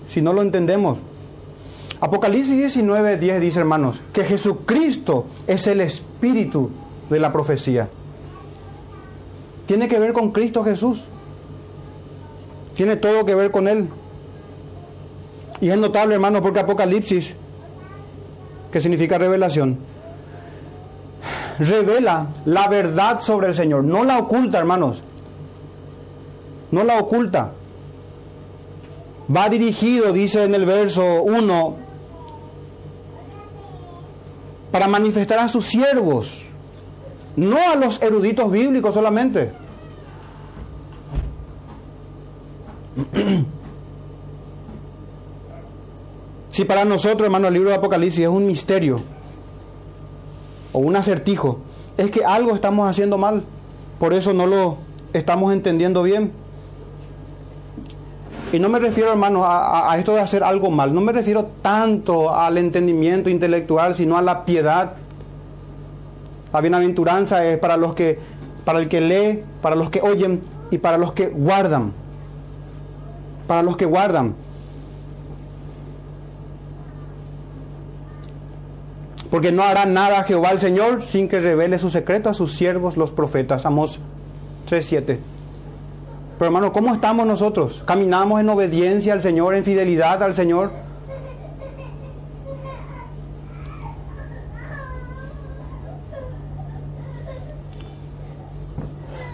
[0.09, 0.97] Si no lo entendemos.
[2.01, 6.69] Apocalipsis 19, 10 dice, hermanos, que Jesucristo es el espíritu
[7.09, 7.89] de la profecía.
[9.65, 11.01] Tiene que ver con Cristo Jesús.
[12.75, 13.89] Tiene todo que ver con Él.
[15.61, 17.33] Y es notable, hermano, porque Apocalipsis,
[18.71, 19.77] que significa revelación,
[21.59, 23.83] revela la verdad sobre el Señor.
[23.83, 25.01] No la oculta, hermanos.
[26.71, 27.51] No la oculta.
[29.35, 31.75] Va dirigido, dice en el verso 1,
[34.71, 36.31] para manifestar a sus siervos,
[37.35, 39.51] no a los eruditos bíblicos solamente.
[46.59, 48.99] Si para nosotros, hermano, el libro de Apocalipsis es un misterio
[50.73, 51.59] o un acertijo,
[51.97, 53.43] es que algo estamos haciendo mal.
[53.97, 54.75] Por eso no lo
[55.13, 56.33] estamos entendiendo bien.
[58.51, 60.93] Y no me refiero, hermano, a, a, esto de hacer algo mal.
[60.93, 64.95] No me refiero tanto al entendimiento intelectual, sino a la piedad.
[66.51, 68.19] La bienaventuranza es para los que,
[68.65, 70.41] para el que lee, para los que oyen
[70.71, 71.93] y para los que guardan.
[73.47, 74.35] Para los que guardan.
[79.29, 82.97] Porque no hará nada Jehová el Señor sin que revele su secreto a sus siervos
[82.97, 83.65] los profetas.
[83.65, 83.99] Amos
[84.69, 85.19] 3.7.
[86.39, 87.83] Pero hermano, ¿cómo estamos nosotros?
[87.85, 90.71] ¿Caminamos en obediencia al Señor, en fidelidad al Señor?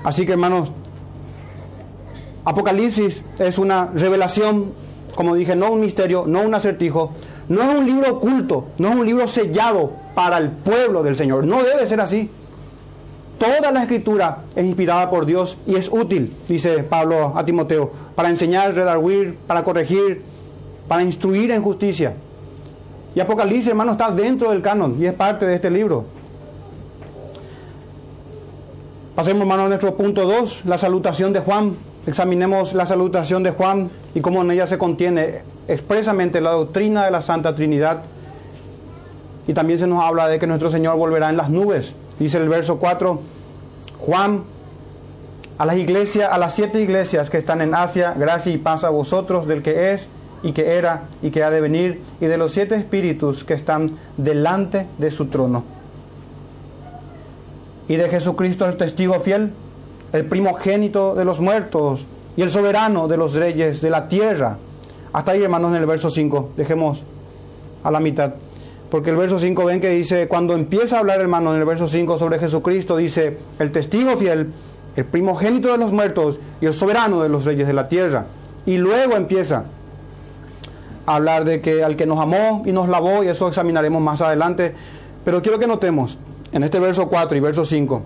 [0.04, 0.70] Así que hermanos,
[2.44, 4.72] Apocalipsis es una revelación,
[5.16, 7.12] como dije, no un misterio, no un acertijo,
[7.48, 11.46] no es un libro oculto, no es un libro sellado para el pueblo del Señor.
[11.46, 12.30] No debe ser así.
[13.38, 18.30] Toda la escritura es inspirada por Dios y es útil, dice Pablo a Timoteo, para
[18.30, 20.24] enseñar, redarguir, para corregir,
[20.88, 22.16] para instruir en justicia.
[23.14, 26.06] Y Apocalipsis, hermano, está dentro del canon y es parte de este libro.
[29.16, 31.76] Pasemos, hermano, a nuestro punto 2, la salutación de Juan.
[32.08, 37.12] Examinemos la salutación de Juan y cómo en ella se contiene expresamente la doctrina de
[37.12, 38.04] la Santa Trinidad.
[39.48, 41.94] Y también se nos habla de que nuestro Señor volverá en las nubes.
[42.20, 43.22] Dice el verso 4,
[44.00, 44.44] Juan,
[45.58, 48.90] a las iglesias, a las siete iglesias que están en Asia, gracia y paz a
[48.90, 50.08] vosotros del que es
[50.44, 53.92] y que era y que ha de venir, y de los siete espíritus que están
[54.18, 55.64] delante de su trono.
[57.88, 59.54] Y de Jesucristo el testigo fiel,
[60.12, 64.58] el primogénito de los muertos y el soberano de los reyes de la tierra
[65.16, 66.50] hasta ahí, hermanos, en el verso 5.
[66.58, 67.02] Dejemos
[67.86, 68.34] a la mitad.
[68.92, 71.88] Porque el verso 5 ven que dice, cuando empieza a hablar, hermano, en el verso
[71.88, 74.52] 5 sobre Jesucristo, dice, el testigo fiel,
[74.98, 78.26] el primogénito de los muertos y el soberano de los reyes de la tierra.
[78.66, 79.64] Y luego empieza
[81.06, 84.20] a hablar de que al que nos amó y nos lavó, y eso examinaremos más
[84.20, 84.76] adelante.
[85.24, 86.18] Pero quiero que notemos
[86.52, 88.02] en este verso 4 y verso 5,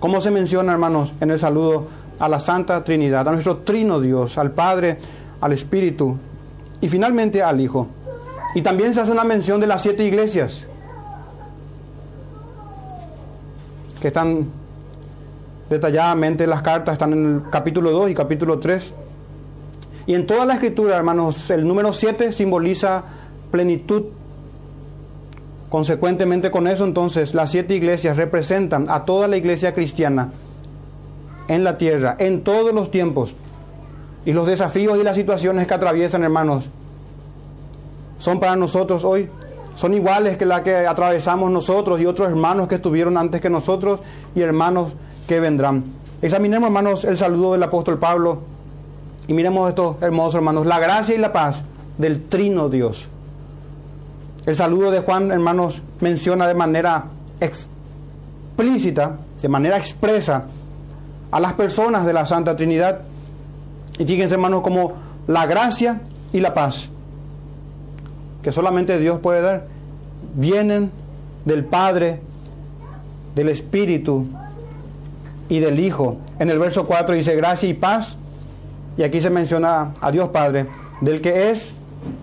[0.00, 1.86] cómo se menciona, hermanos, en el saludo
[2.18, 4.98] a la Santa Trinidad, a nuestro trino Dios, al Padre,
[5.40, 6.16] al Espíritu
[6.80, 7.88] y finalmente al Hijo.
[8.54, 10.62] Y también se hace una mención de las siete iglesias
[14.00, 14.46] que están
[15.68, 18.92] detalladamente las cartas, están en el capítulo 2 y capítulo 3.
[20.06, 23.04] Y en toda la escritura, hermanos, el número 7 simboliza
[23.50, 24.04] plenitud.
[25.68, 30.30] Consecuentemente con eso, entonces, las siete iglesias representan a toda la iglesia cristiana
[31.48, 33.34] en la tierra, en todos los tiempos.
[34.26, 36.64] Y los desafíos y las situaciones que atraviesan, hermanos,
[38.18, 39.30] son para nosotros hoy,
[39.76, 44.00] son iguales que las que atravesamos nosotros y otros hermanos que estuvieron antes que nosotros
[44.34, 44.92] y hermanos
[45.28, 45.84] que vendrán.
[46.20, 48.40] Examinemos, hermanos, el saludo del apóstol Pablo
[49.28, 51.62] y miremos estos hermosos hermanos, la gracia y la paz
[51.96, 53.06] del trino Dios.
[54.44, 57.04] El saludo de Juan, hermanos, menciona de manera
[57.38, 60.46] explícita, de manera expresa,
[61.30, 63.02] a las personas de la Santa Trinidad
[63.98, 64.92] y fíjense, hermanos, como
[65.26, 66.00] la gracia
[66.32, 66.88] y la paz
[68.46, 69.66] que solamente Dios puede dar,
[70.36, 70.92] vienen
[71.44, 72.20] del Padre,
[73.34, 74.28] del Espíritu
[75.48, 76.18] y del Hijo.
[76.38, 78.16] En el verso 4 dice gracia y paz,
[78.96, 80.66] y aquí se menciona a Dios Padre,
[81.00, 81.74] del que es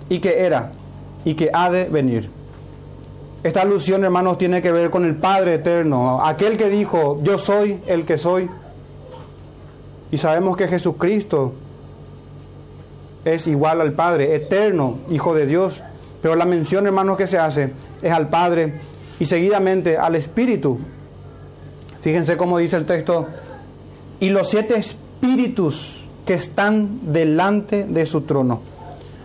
[0.07, 0.71] y que era
[1.25, 2.29] y que ha de venir.
[3.43, 7.81] Esta alusión, hermanos, tiene que ver con el Padre eterno, aquel que dijo, yo soy
[7.85, 8.49] el que soy.
[10.13, 11.53] Y sabemos que Jesucristo
[13.25, 15.81] es igual al Padre, eterno, Hijo de Dios.
[16.21, 18.75] Pero la mención, hermanos, que se hace es al Padre
[19.19, 20.77] y seguidamente al Espíritu.
[22.01, 23.25] Fíjense cómo dice el texto,
[24.19, 28.61] y los siete espíritus que están delante de su trono.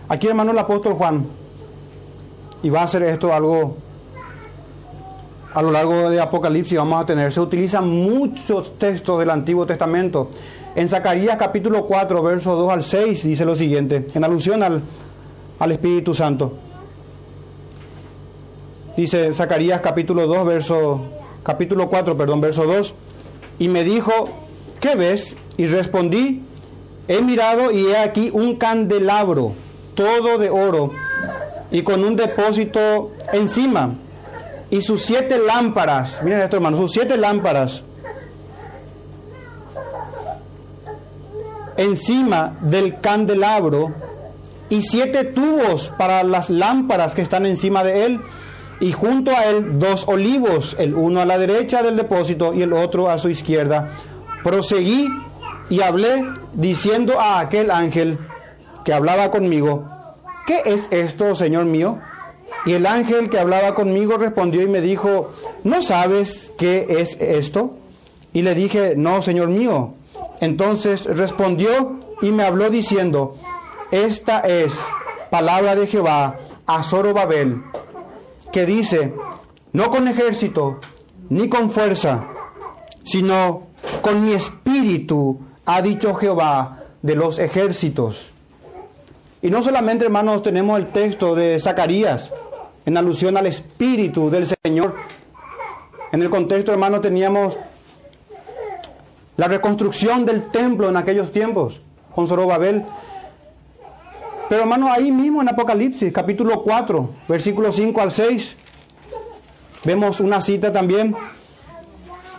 [0.07, 1.23] Aquí, hermano, el apóstol Juan,
[2.63, 3.77] y va a hacer esto algo
[5.53, 10.31] a lo largo de Apocalipsis, vamos a tener, se utilizan muchos textos del Antiguo Testamento.
[10.75, 14.81] En Zacarías capítulo 4, versos 2 al 6, dice lo siguiente, en alusión al,
[15.57, 16.53] al Espíritu Santo.
[18.95, 21.01] Dice Zacarías capítulo 2, verso,
[21.43, 22.93] capítulo 4, perdón, verso 2,
[23.57, 24.29] y me dijo,
[24.79, 25.35] ¿qué ves?
[25.57, 26.43] Y respondí,
[27.07, 29.53] he mirado y he aquí un candelabro,
[29.95, 30.91] todo de oro,
[31.71, 33.95] y con un depósito encima,
[34.69, 37.83] y sus siete lámparas, miren esto hermano, sus siete lámparas,
[41.79, 43.93] encima del candelabro,
[44.69, 48.21] y siete tubos para las lámparas que están encima de él,
[48.79, 52.73] y junto a él dos olivos, el uno a la derecha del depósito y el
[52.73, 53.89] otro a su izquierda.
[54.43, 55.09] Proseguí
[55.69, 58.17] y hablé diciendo a aquel ángel
[58.85, 59.85] que hablaba conmigo,
[60.47, 61.99] ¿qué es esto, Señor mío?
[62.65, 65.31] Y el ángel que hablaba conmigo respondió y me dijo,
[65.63, 67.77] ¿no sabes qué es esto?
[68.33, 69.93] Y le dije, no, Señor mío.
[70.41, 73.35] Entonces respondió y me habló diciendo,
[73.91, 74.73] esta es
[75.29, 77.61] palabra de Jehová a Zorobabel,
[78.51, 79.13] que dice,
[79.73, 80.79] no con ejército
[81.29, 82.27] ni con fuerza,
[83.03, 83.67] sino
[84.01, 88.31] con mi espíritu, ha dicho Jehová de los ejércitos.
[89.41, 92.31] Y no solamente, hermanos, tenemos el texto de Zacarías
[92.85, 94.95] en alusión al espíritu del Señor.
[96.11, 97.55] En el contexto, hermanos, teníamos
[99.39, 101.79] la reconstrucción del templo en aquellos tiempos
[102.13, 102.83] con Zorobabel.
[104.49, 108.57] Pero hermano, ahí mismo en Apocalipsis, capítulo 4, versículos 5 al 6,
[109.85, 111.15] vemos una cita también.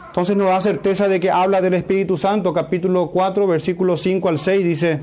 [0.09, 4.39] Entonces nos da certeza de que habla del Espíritu Santo, capítulo 4, versículos 5 al
[4.39, 5.01] 6, dice,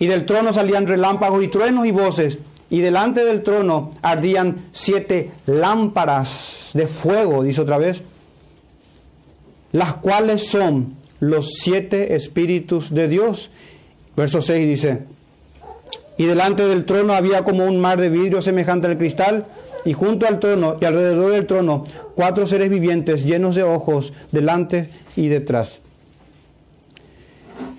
[0.00, 5.30] y del trono salían relámpagos y truenos y voces, y delante del trono ardían siete
[5.46, 8.02] lámparas de fuego, dice otra vez,
[9.72, 13.50] las cuales son los siete espíritus de Dios.
[14.16, 14.98] Verso 6 dice,
[16.16, 19.46] y delante del trono había como un mar de vidrio semejante al cristal,
[19.84, 21.84] y junto al trono y alrededor del trono
[22.16, 25.78] cuatro seres vivientes llenos de ojos delante y detrás.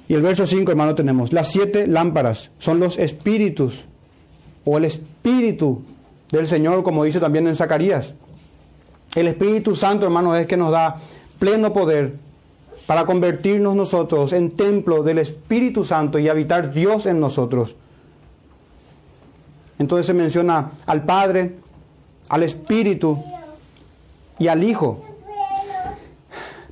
[0.08, 3.84] Y el verso 5, hermano, tenemos, las siete lámparas son los espíritus,
[4.66, 5.84] o el espíritu
[6.32, 8.14] del Señor, como dice también en Zacarías.
[9.16, 10.98] El Espíritu Santo, hermano, es que nos da
[11.40, 12.16] pleno poder
[12.86, 17.76] para convertirnos nosotros en templo del Espíritu Santo y habitar Dios en nosotros.
[19.78, 21.56] Entonces se menciona al Padre,
[22.28, 23.24] al Espíritu
[24.38, 25.06] y al Hijo.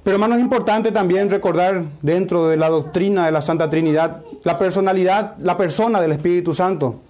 [0.04, 4.58] Pero hermano, es importante también recordar dentro de la doctrina de la Santa Trinidad la
[4.58, 7.02] personalidad, la persona del Espíritu Santo.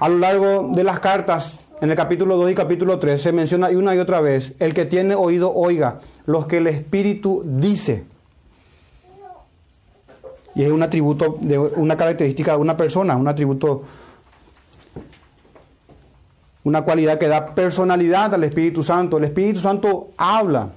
[0.00, 3.68] A lo largo de las cartas, en el capítulo 2 y capítulo 3, se menciona
[3.70, 8.04] una y otra vez, el que tiene oído oiga, los que el Espíritu dice.
[10.54, 13.82] Y es un atributo, de una característica de una persona, un atributo
[16.62, 19.18] una cualidad que da personalidad al Espíritu Santo.
[19.18, 20.70] El Espíritu Santo habla.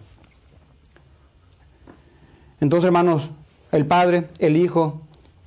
[2.59, 3.29] Entonces, hermanos,
[3.71, 5.01] el Padre, el Hijo,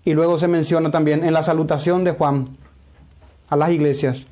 [0.04, 2.56] y luego se menciona también en la salutación de Juan
[3.48, 4.24] a las iglesias.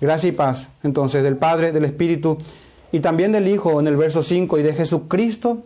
[0.00, 2.38] Gracia y paz, entonces, del Padre, del Espíritu
[2.92, 5.62] y también del Hijo en el verso 5 y de Jesucristo,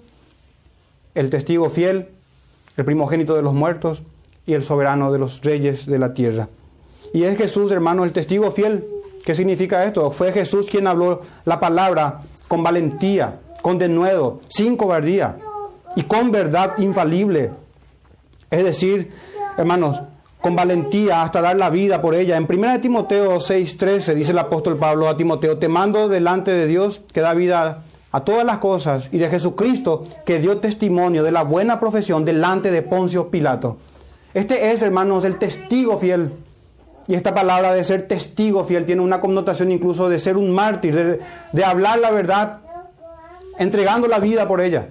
[1.15, 2.09] el testigo fiel,
[2.77, 4.03] el primogénito de los muertos
[4.47, 6.49] y el soberano de los reyes de la tierra.
[7.13, 8.85] Y es Jesús, hermano, el testigo fiel
[9.25, 10.11] ¿Qué significa esto?
[10.11, 15.37] Fue Jesús quien habló la palabra con valentía, con denuedo, sin cobardía
[15.95, 17.51] y con verdad infalible.
[18.51, 19.13] Es decir,
[19.59, 20.01] hermanos,
[20.41, 22.37] con valentía hasta dar la vida por ella.
[22.37, 27.01] En 1 Timoteo 6:13 dice el apóstol Pablo a Timoteo, te mando delante de Dios
[27.13, 27.83] que da vida
[28.13, 32.71] a todas las cosas y de Jesucristo que dio testimonio de la buena profesión delante
[32.71, 33.79] de Poncio Pilato.
[34.35, 36.33] Este es, hermanos, el testigo fiel
[37.07, 41.21] y esta palabra de ser testigo fiel tiene una connotación incluso de ser un mártir,
[41.53, 42.59] de, hablar la verdad,
[43.59, 44.91] entregando la vida por ella.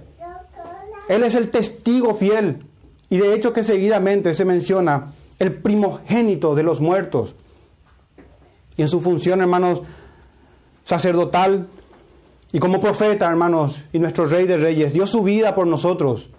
[1.08, 2.62] Él es el testigo fiel.
[3.08, 7.34] Y de hecho que seguidamente se menciona el primogénito de los muertos.
[8.76, 9.82] y en su función, hermanos,
[10.84, 11.66] sacerdotal
[12.52, 16.30] y como profeta, hermanos, y nuestro Rey de Reyes, dio su vida por nosotros.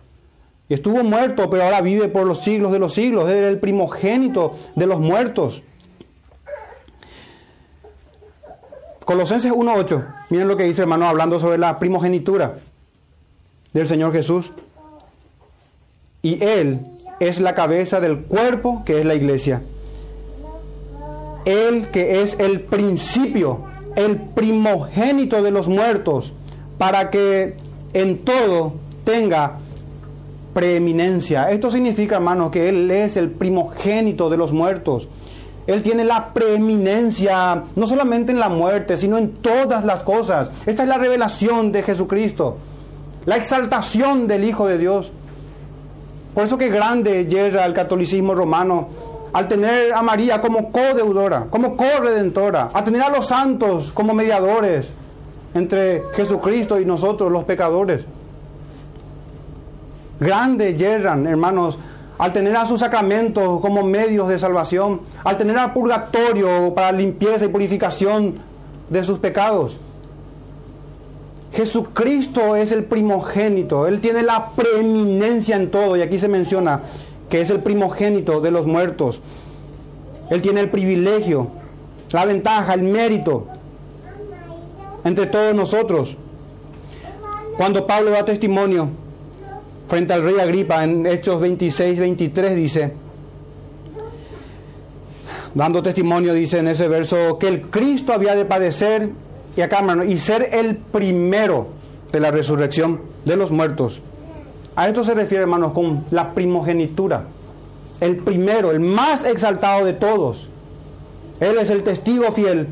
[0.70, 3.30] Y estuvo muerto, pero ahora vive por los siglos de los siglos.
[3.30, 5.62] Él es el primogénito de los muertos.
[9.06, 10.26] Colosenses 1.8.
[10.30, 12.60] Miren lo que dice, hermano, hablando sobre la primogenitura
[13.74, 14.52] del Señor Jesús.
[16.22, 16.80] Y Él
[17.28, 19.62] es la cabeza del cuerpo que es la iglesia.
[21.46, 23.64] Él que es el principio,
[23.96, 26.34] el primogénito de los muertos,
[26.78, 27.56] para que
[27.94, 29.60] en todo tenga
[30.54, 31.50] preeminencia.
[31.52, 35.08] Esto significa, hermano, que Él es el primogénito de los muertos.
[35.68, 40.50] Él tiene la preeminencia, no solamente en la muerte, sino en todas las cosas.
[40.66, 42.58] Esta es la revelación de Jesucristo,
[43.26, 45.12] la exaltación del Hijo de Dios.
[46.34, 48.88] Por eso que grande llega el catolicismo romano
[49.34, 54.90] al tener a María como codeudora, como corredentora, a tener a los santos como mediadores
[55.54, 58.06] entre Jesucristo y nosotros los pecadores.
[60.20, 61.78] Grande yerran, hermanos,
[62.18, 67.46] al tener a sus sacramentos como medios de salvación, al tener al purgatorio para limpieza
[67.46, 68.36] y purificación
[68.90, 69.80] de sus pecados.
[71.54, 76.82] Jesucristo es el primogénito, Él tiene la preeminencia en todo, y aquí se menciona
[77.30, 79.22] que es el primogénito de los muertos.
[80.30, 81.48] Él tiene el privilegio,
[82.12, 83.48] la ventaja, el mérito
[85.04, 86.16] entre todos nosotros.
[87.58, 88.90] Cuando Pablo da testimonio
[89.88, 92.94] frente al rey Agripa en Hechos 26, 23 dice,
[95.54, 99.10] dando testimonio, dice en ese verso, que el Cristo había de padecer
[99.56, 101.68] y acá, y ser el primero
[102.12, 104.02] de la resurrección de los muertos.
[104.76, 107.26] A esto se refiere, hermanos, con la primogenitura.
[108.00, 110.48] El primero, el más exaltado de todos.
[111.40, 112.68] Él es el testigo fiel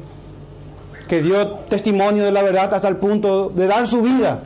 [1.07, 4.43] que dio testimonio de la verdad hasta el punto de dar su vida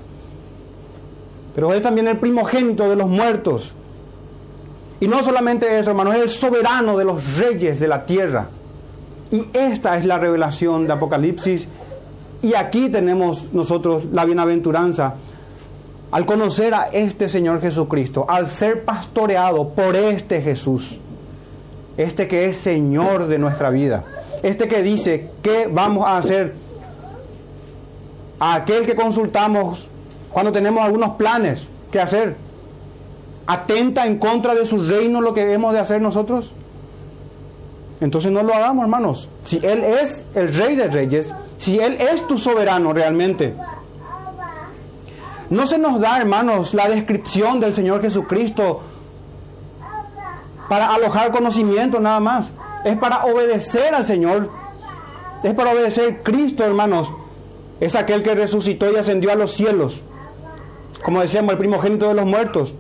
[1.56, 3.72] pero es también el primogénito de los muertos.
[5.00, 8.50] Y no solamente eso, hermanos, es el soberano de los reyes de la tierra.
[9.32, 11.68] Y esta es la revelación de Apocalipsis.
[12.44, 15.16] Y aquí tenemos nosotros la bienaventuranza.
[16.12, 21.00] Al conocer a este Señor Jesucristo, al ser pastoreado por este Jesús,
[21.96, 24.04] este que es Señor de nuestra vida,
[24.44, 26.54] este que dice qué vamos a hacer,
[28.40, 29.88] a aquel que consultamos
[30.30, 32.36] cuando tenemos algunos planes que hacer,
[33.48, 36.52] atenta en contra de su reino lo que debemos de hacer nosotros.
[38.02, 39.30] Entonces no lo hagamos, hermanos.
[39.46, 41.28] Si Él es el rey de reyes,
[41.64, 43.54] si Él es tu soberano realmente,
[45.50, 48.82] no se nos da, hermanos, la descripción del Señor Jesucristo
[50.68, 52.48] para alojar conocimiento nada más.
[52.84, 54.50] Es para obedecer al Señor.
[55.44, 57.12] Es para obedecer a Cristo, hermanos.
[57.80, 60.02] Es aquel que resucitó y ascendió a los cielos
[61.04, 62.74] como decíamos, el primogénito de los muertos.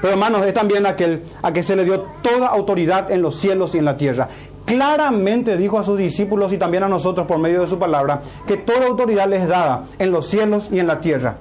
[0.00, 3.74] Pero hermanos, es también aquel a que se le dio toda autoridad en los cielos
[3.74, 4.28] y en la tierra.
[4.66, 8.56] Claramente dijo a sus discípulos y también a nosotros por medio de su palabra que
[8.56, 11.36] toda autoridad les es dada en los cielos y en la tierra.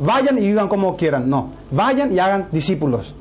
[0.00, 1.30] Vayan y vivan como quieran.
[1.30, 3.14] No, vayan y hagan discípulos.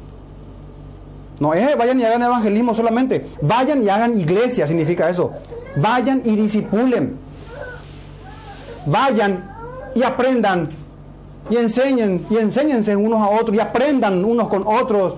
[1.40, 3.28] No es vayan y hagan evangelismo solamente.
[3.42, 5.32] Vayan y hagan iglesia, significa eso.
[5.76, 7.16] Vayan y disipulen.
[8.88, 9.52] Vayan
[9.96, 10.70] y aprendan
[11.50, 15.16] y enseñen y enséñense unos a otros y aprendan unos con otros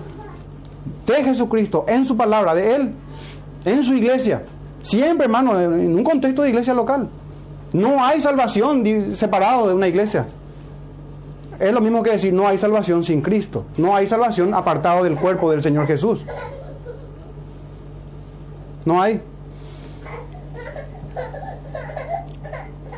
[1.06, 2.92] de Jesucristo, en su palabra, de Él,
[3.66, 4.44] en su iglesia.
[4.82, 7.08] Siempre, hermano, en un contexto de iglesia local.
[7.72, 10.26] No hay salvación separado de una iglesia.
[11.58, 13.64] Es lo mismo que decir, no hay salvación sin Cristo.
[13.76, 16.24] No hay salvación apartado del cuerpo del Señor Jesús.
[18.84, 19.20] No hay.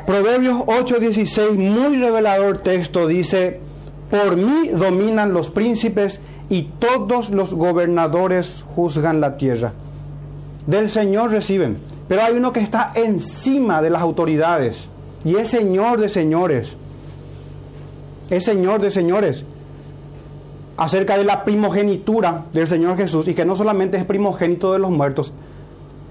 [0.07, 3.61] Proverbios 8:16, muy revelador texto, dice,
[4.11, 9.73] por mí dominan los príncipes y todos los gobernadores juzgan la tierra.
[10.69, 14.91] Del Señor reciben, pero hay uno que está encima de las autoridades
[15.25, 16.75] y es Señor de señores.
[18.29, 19.45] Es Señor de señores.
[20.77, 24.91] Acerca de la primogenitura del Señor Jesús y que no solamente es primogénito de los
[24.91, 25.33] muertos,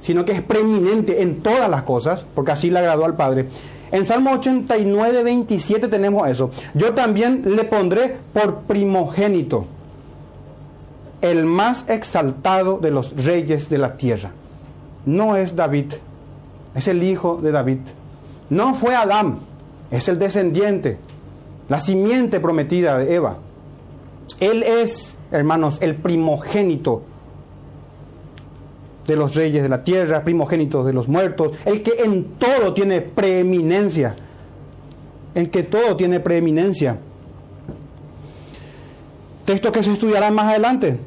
[0.01, 3.49] sino que es preeminente en todas las cosas, porque así le agradó al Padre.
[3.91, 6.49] En Salmo 89, 27 tenemos eso.
[6.73, 9.67] Yo también le pondré por primogénito,
[11.21, 14.31] el más exaltado de los reyes de la tierra.
[15.07, 15.93] No es David,
[16.75, 17.77] es el hijo de David.
[18.49, 19.39] No fue Adán,
[19.89, 20.97] es el descendiente,
[21.69, 23.37] la simiente prometida de Eva.
[24.41, 27.03] Él es, hermanos, el primogénito
[29.07, 32.99] de los reyes de la tierra, primogénito de los muertos, el que en todo tiene
[32.99, 34.13] preeminencia,
[35.35, 36.99] el que todo tiene preeminencia.
[39.45, 40.99] Texto que se estudiará más adelante.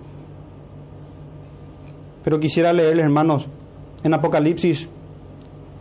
[2.25, 3.47] Pero quisiera leerles, hermanos,
[4.03, 4.89] en Apocalipsis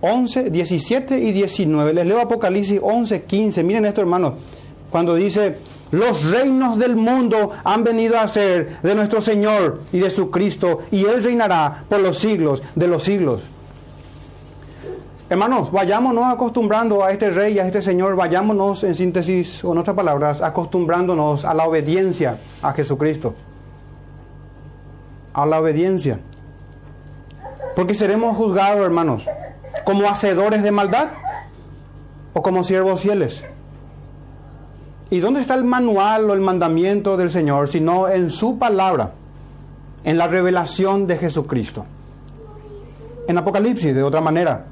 [0.02, 1.94] 11, 17 y 19.
[1.94, 3.64] Les leo Apocalipsis 11, 15.
[3.64, 4.34] Miren esto, hermanos.
[4.90, 5.58] Cuando dice,
[5.92, 10.80] los reinos del mundo han venido a ser de nuestro Señor y de su Cristo,
[10.92, 13.42] y Él reinará por los siglos de los siglos.
[15.30, 19.96] Hermanos, vayámonos acostumbrando a este rey, a este señor, vayámonos en síntesis, o en otras
[19.96, 23.36] palabras, acostumbrándonos a la obediencia a Jesucristo.
[25.34, 26.20] A la obediencia.
[27.76, 29.26] Porque seremos juzgados, hermanos,
[29.86, 31.10] como hacedores de maldad
[32.34, 33.44] o como siervos fieles.
[35.10, 37.68] ¿Y dónde está el manual o el mandamiento del Señor?
[37.68, 39.14] Sino en su palabra,
[40.04, 41.86] en la revelación de Jesucristo.
[43.28, 44.66] En Apocalipsis, de otra manera.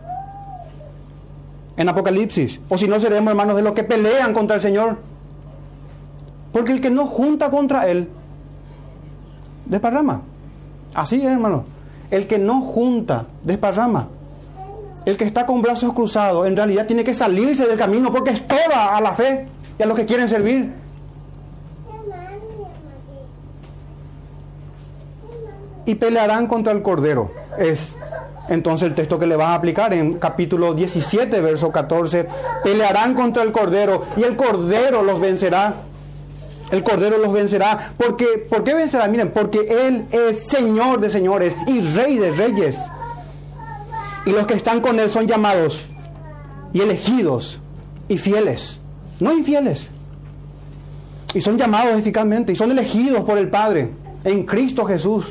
[1.75, 2.59] En Apocalipsis.
[2.69, 4.97] O si no, seremos hermanos de los que pelean contra el Señor.
[6.51, 8.09] Porque el que no junta contra Él,
[9.65, 10.21] desparrama.
[10.93, 11.37] Así es.
[12.11, 14.07] El que no junta, desparrama.
[15.05, 18.95] El que está con brazos cruzados, en realidad tiene que salirse del camino porque estorba
[18.95, 19.47] a la fe
[19.79, 20.73] y a los que quieren servir.
[25.85, 27.31] Y pelearán contra el Cordero.
[27.57, 27.95] Es
[28.49, 32.27] entonces el texto que le vas a aplicar en capítulo 17, verso 14.
[32.63, 35.73] Pelearán contra el Cordero y el Cordero los vencerá.
[36.71, 37.93] El Cordero los vencerá.
[37.97, 39.07] Porque, ¿Por qué vencerá?
[39.07, 42.77] Miren, porque Él es Señor de señores y Rey de reyes.
[44.25, 45.79] Y los que están con Él son llamados
[46.73, 47.59] y elegidos
[48.09, 48.79] y fieles
[49.19, 49.87] no infieles.
[51.33, 53.91] Y son llamados eficazmente y son elegidos por el Padre
[54.23, 55.25] en Cristo Jesús.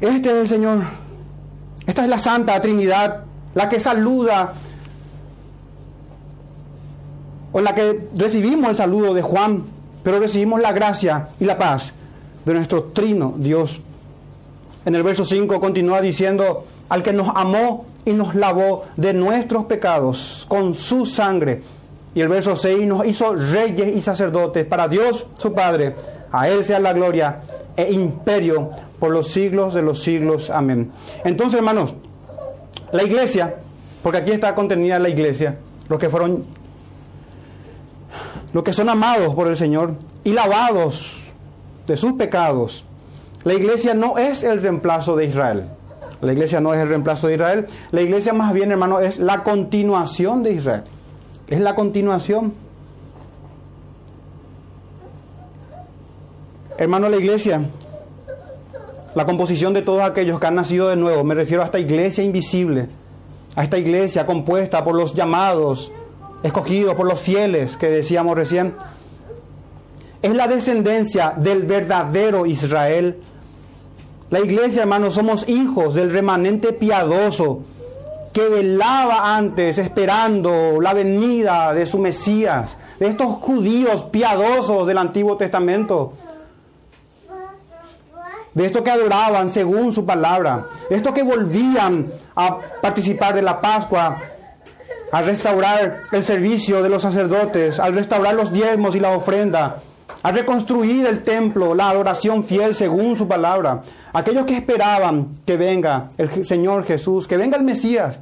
[0.00, 0.84] Este es el Señor.
[1.86, 3.24] Esta es la Santa Trinidad,
[3.54, 4.54] la que saluda,
[7.56, 9.64] o la que recibimos el saludo de Juan,
[10.02, 11.90] pero recibimos la gracia y la paz
[12.44, 13.80] de nuestro trino Dios.
[14.84, 19.64] En el verso 5 continúa diciendo, al que nos amó y nos lavó de nuestros
[19.64, 21.62] pecados con su sangre.
[22.14, 25.94] Y el verso 6 nos hizo reyes y sacerdotes para Dios su Padre.
[26.32, 27.40] A Él sea la gloria
[27.74, 30.50] e imperio por los siglos de los siglos.
[30.50, 30.90] Amén.
[31.24, 31.94] Entonces, hermanos,
[32.92, 33.54] la iglesia,
[34.02, 35.56] porque aquí está contenida la iglesia,
[35.88, 36.44] los que fueron,
[38.52, 39.94] los que son amados por el Señor
[40.24, 41.20] y lavados
[41.86, 42.84] de sus pecados.
[43.44, 45.68] La iglesia no es el reemplazo de Israel.
[46.20, 47.66] La iglesia no es el reemplazo de Israel.
[47.92, 50.82] La iglesia más bien, hermano, es la continuación de Israel.
[51.46, 52.54] Es la continuación.
[56.78, 57.60] Hermano, la iglesia,
[59.14, 62.24] la composición de todos aquellos que han nacido de nuevo, me refiero a esta iglesia
[62.24, 62.88] invisible,
[63.54, 65.90] a esta iglesia compuesta por los llamados,
[66.42, 68.74] escogidos por los fieles que decíamos recién,
[70.22, 73.20] es la descendencia del verdadero Israel.
[74.30, 77.60] La iglesia, hermanos, somos hijos del remanente piadoso
[78.32, 85.36] que velaba antes esperando la venida de su Mesías, de estos judíos piadosos del Antiguo
[85.36, 86.12] Testamento,
[88.52, 93.60] de estos que adoraban según su palabra, de estos que volvían a participar de la
[93.60, 94.18] Pascua,
[95.16, 99.80] a restaurar el servicio de los sacerdotes, al restaurar los diezmos y la ofrenda,
[100.22, 103.80] a reconstruir el templo, la adoración fiel según su palabra.
[104.12, 108.18] Aquellos que esperaban que venga el Señor Jesús, que venga el Mesías.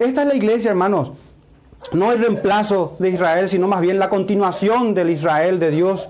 [0.00, 1.12] Esta es la iglesia, hermanos.
[1.92, 6.08] No el reemplazo de Israel, sino más bien la continuación del Israel de Dios.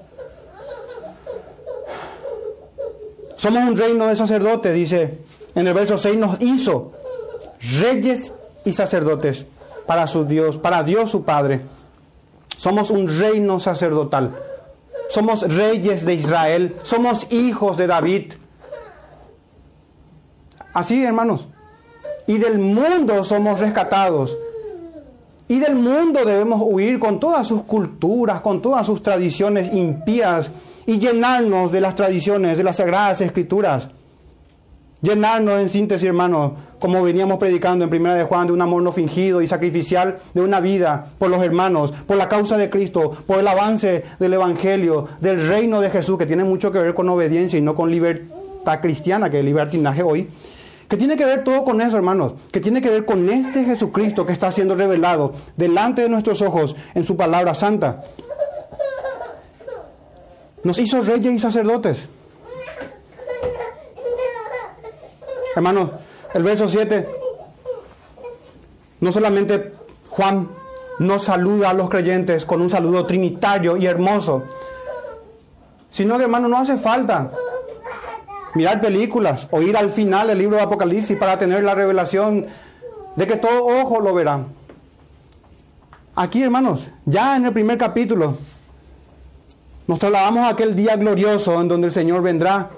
[3.37, 5.19] Somos un reino de sacerdotes, dice
[5.55, 6.93] en el verso 6, nos hizo
[7.79, 8.33] reyes
[8.65, 9.45] y sacerdotes
[9.87, 11.63] para su Dios, para Dios su Padre.
[12.57, 14.35] Somos un reino sacerdotal.
[15.09, 16.77] Somos reyes de Israel.
[16.83, 18.33] Somos hijos de David.
[20.73, 21.49] Así, hermanos.
[22.27, 24.37] Y del mundo somos rescatados.
[25.47, 30.51] Y del mundo debemos huir con todas sus culturas, con todas sus tradiciones impías
[30.87, 33.89] y llenarnos de las tradiciones, de las sagradas escrituras.
[35.03, 36.53] Llenarnos en síntesis, hermanos,
[36.85, 40.43] como veníamos predicando en Primera de Juan, de un amor no fingido y sacrificial, de
[40.43, 45.09] una vida por los hermanos, por la causa de Cristo, por el avance del Evangelio,
[45.19, 48.81] del reino de Jesús, que tiene mucho que ver con obediencia y no con libertad
[48.83, 50.29] cristiana, que es libertinaje hoy.
[50.87, 52.35] Que tiene que ver todo con eso, hermanos.
[52.53, 56.77] Que tiene que ver con este Jesucristo que está siendo revelado delante de nuestros ojos
[56.95, 58.05] en su palabra santa.
[60.63, 62.01] Nos hizo reyes y sacerdotes.
[65.57, 65.91] Hermanos,
[66.35, 67.09] el verso 7,
[69.01, 69.73] no solamente
[70.11, 70.49] Juan
[70.99, 74.45] nos saluda a los creyentes con un saludo trinitario y hermoso,
[75.91, 77.31] sino que hermanos no hace falta
[78.55, 82.47] mirar películas o ir al final del libro de Apocalipsis para tener la revelación
[83.17, 84.41] de que todo ojo lo verá.
[86.17, 88.39] Aquí, hermanos, ya en el primer capítulo,
[89.87, 92.71] nos trasladamos a aquel día glorioso en donde el Señor vendrá.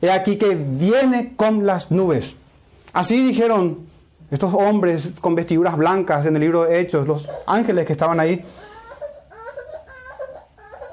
[0.00, 2.36] He aquí que viene con las nubes.
[2.92, 3.86] Así dijeron
[4.30, 8.44] estos hombres con vestiduras blancas en el libro de Hechos, los ángeles que estaban ahí.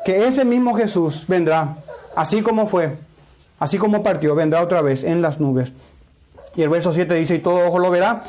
[0.05, 1.77] Que ese mismo Jesús vendrá,
[2.15, 2.97] así como fue,
[3.59, 5.71] así como partió, vendrá otra vez en las nubes.
[6.55, 8.23] Y el verso 7 dice, y todo ojo lo verá,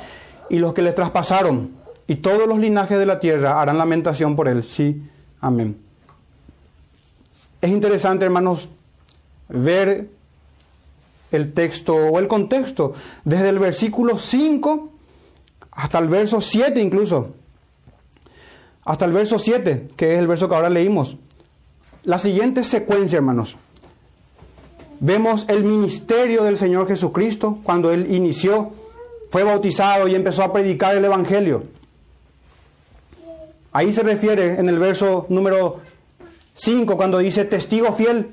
[0.49, 1.71] y los que les traspasaron,
[2.07, 4.65] y todos los linajes de la tierra harán lamentación por él.
[4.65, 5.03] Sí,
[5.41, 5.81] amén.
[7.61, 8.69] Es interesante, hermanos,
[9.49, 10.09] ver
[11.31, 14.91] el texto o el contexto desde el versículo 5
[15.73, 17.35] hasta el verso 7 incluso.
[18.85, 21.17] Hasta el verso 7, que es el verso que ahora leímos.
[22.03, 23.57] La siguiente secuencia, hermanos.
[25.01, 28.73] Vemos el ministerio del Señor Jesucristo cuando Él inició,
[29.31, 31.65] fue bautizado y empezó a predicar el Evangelio.
[33.73, 35.81] Ahí se refiere en el verso número
[36.55, 38.33] 5 cuando dice testigo fiel.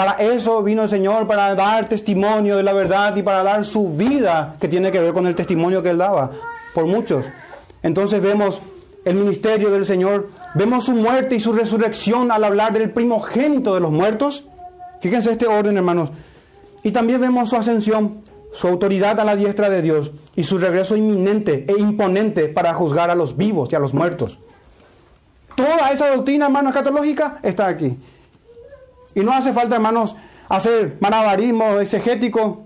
[0.00, 3.90] Para eso vino el Señor, para dar testimonio de la verdad y para dar su
[3.90, 6.30] vida, que tiene que ver con el testimonio que Él daba
[6.72, 7.26] por muchos.
[7.82, 8.62] Entonces vemos
[9.04, 13.80] el ministerio del Señor, vemos su muerte y su resurrección al hablar del primogénito de
[13.80, 14.46] los muertos.
[15.02, 16.12] Fíjense este orden, hermanos.
[16.82, 18.22] Y también vemos su ascensión,
[18.52, 23.10] su autoridad a la diestra de Dios y su regreso inminente e imponente para juzgar
[23.10, 24.38] a los vivos y a los muertos.
[25.56, 27.98] Toda esa doctrina, hermanos, catológica está aquí.
[29.14, 30.14] Y no hace falta, hermanos,
[30.48, 32.64] hacer manabarismo exegético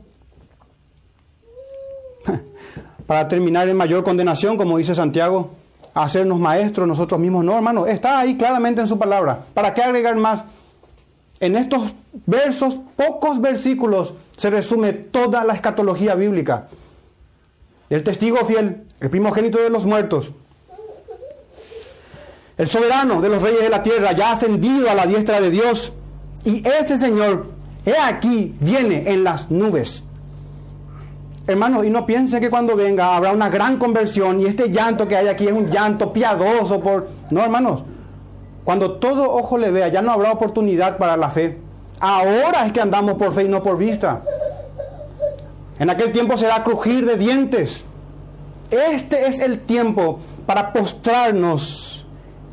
[3.07, 5.51] para terminar en mayor condenación, como dice Santiago,
[5.95, 7.45] hacernos maestros nosotros mismos.
[7.45, 9.45] No, hermanos, está ahí claramente en su palabra.
[9.55, 10.45] ¿Para qué agregar más?
[11.41, 11.93] En estos
[12.27, 16.69] versos, pocos versículos, se resume toda la escatología bíblica.
[17.91, 20.31] El testigo fiel, el primogénito de los muertos,
[22.57, 25.93] el soberano de los reyes de la tierra, ya ascendido a la diestra de Dios.
[26.45, 27.47] Y ese Señor,
[27.87, 30.03] he aquí, viene en las nubes.
[31.47, 35.17] Hermanos, y no piensen que cuando venga habrá una gran conversión y este llanto que
[35.17, 37.09] hay aquí es un llanto piadoso por...
[37.31, 37.83] No, hermanos,
[38.65, 41.59] cuando todo ojo le vea, ya no habrá oportunidad para la fe.
[42.01, 44.23] Ahora es que andamos por fe y no por vista.
[45.79, 47.85] En aquel tiempo será crujir de dientes.
[48.71, 52.07] Este es el tiempo para postrarnos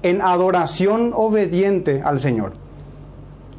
[0.04, 2.61] en adoración obediente al Señor.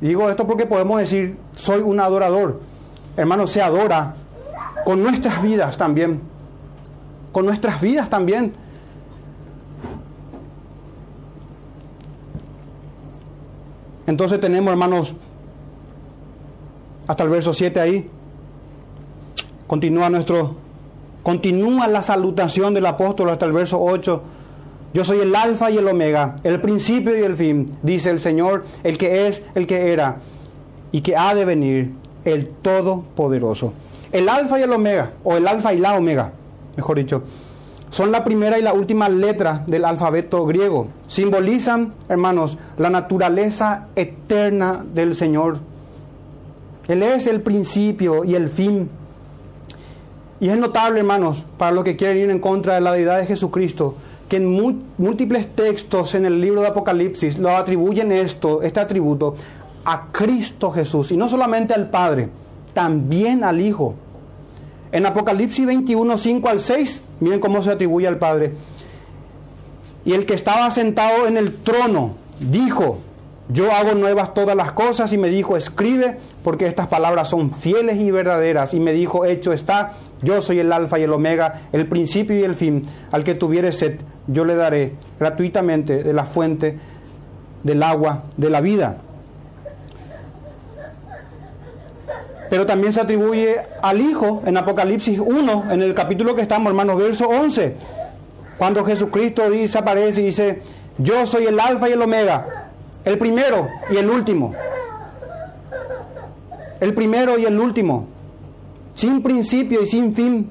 [0.03, 2.61] Digo esto porque podemos decir, soy un adorador.
[3.17, 4.17] Hermano, se adora
[4.85, 6.21] con nuestras vidas también.
[7.31, 8.53] Con nuestras vidas también.
[14.09, 15.15] Entonces tenemos, hermanos,
[17.07, 18.11] hasta el verso 7 ahí.
[19.69, 20.57] Continúa nuestro
[21.23, 24.21] continúa la salutación del apóstol hasta el verso 8.
[24.95, 28.65] Yo soy el alfa y el omega, el principio y el fin, dice el Señor,
[28.85, 30.19] el que es, el que era
[30.93, 31.93] y que ha de venir,
[32.25, 33.73] el todopoderoso.
[34.13, 36.33] El alfa y el omega, o el alfa y la omega,
[36.77, 37.23] mejor dicho,
[37.91, 40.89] son la primera y la última letra del alfabeto griego.
[41.09, 45.59] Simbolizan, hermanos, la naturaleza eterna del Señor.
[46.89, 48.89] Él es el principio y el fin.
[50.41, 53.27] Y es notable, hermanos, para los que quieren ir en contra de la deidad de
[53.27, 53.95] Jesucristo,
[54.33, 54.49] que en
[54.97, 59.35] múltiples textos en el libro de Apocalipsis lo atribuyen esto, este atributo,
[59.85, 61.13] a Cristo Jesús.
[61.13, 62.31] Y no solamente al Padre,
[62.73, 63.95] también al Hijo.
[64.91, 68.55] En Apocalipsis 21, 5 al 6, miren cómo se atribuye al Padre.
[70.07, 73.01] Y el que estaba sentado en el trono dijo,
[73.51, 77.99] yo hago nuevas todas las cosas y me dijo, escribe porque estas palabras son fieles
[77.99, 78.73] y verdaderas.
[78.73, 82.45] Y me dijo, hecho está, yo soy el alfa y el omega, el principio y
[82.45, 82.87] el fin.
[83.11, 86.79] Al que tuviere sed, yo le daré gratuitamente de la fuente
[87.63, 88.99] del agua de la vida.
[92.53, 96.99] pero también se atribuye al Hijo en Apocalipsis 1, en el capítulo que estamos, hermanos,
[96.99, 97.77] verso 11,
[98.59, 100.61] cuando Jesucristo dice, aparece y dice,
[100.99, 102.69] yo soy el alfa y el omega,
[103.07, 104.55] el primero y el último.
[106.79, 108.09] El primero y el último,
[108.97, 110.51] sin principio y sin fin.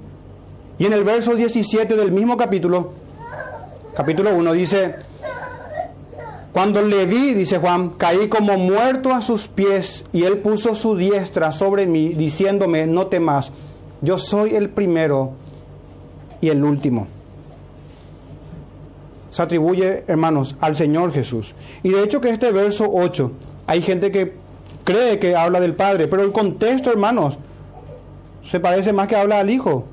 [0.79, 2.93] Y en el verso 17 del mismo capítulo,
[4.01, 4.95] capítulo 1, dice,
[6.51, 10.95] cuando le vi, dice Juan, caí como muerto a sus pies y él puso su
[10.95, 13.51] diestra sobre mí, diciéndome, no temas,
[14.01, 15.33] yo soy el primero
[16.41, 17.09] y el último.
[19.29, 21.53] Se atribuye, hermanos, al Señor Jesús.
[21.83, 23.31] Y de hecho que este verso 8,
[23.67, 24.33] hay gente que
[24.83, 27.37] cree que habla del Padre, pero el contexto, hermanos,
[28.43, 29.85] se parece más que habla al Hijo.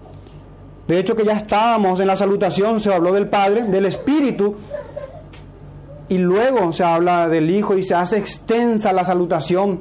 [0.89, 4.57] De hecho que ya estábamos en la salutación, se habló del Padre, del Espíritu,
[6.09, 9.80] y luego se habla del Hijo y se hace extensa la salutación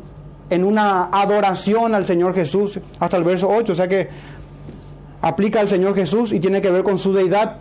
[0.49, 3.71] en una adoración al Señor Jesús hasta el verso 8.
[3.71, 4.09] O sea que
[5.21, 7.57] aplica al Señor Jesús y tiene que ver con su deidad.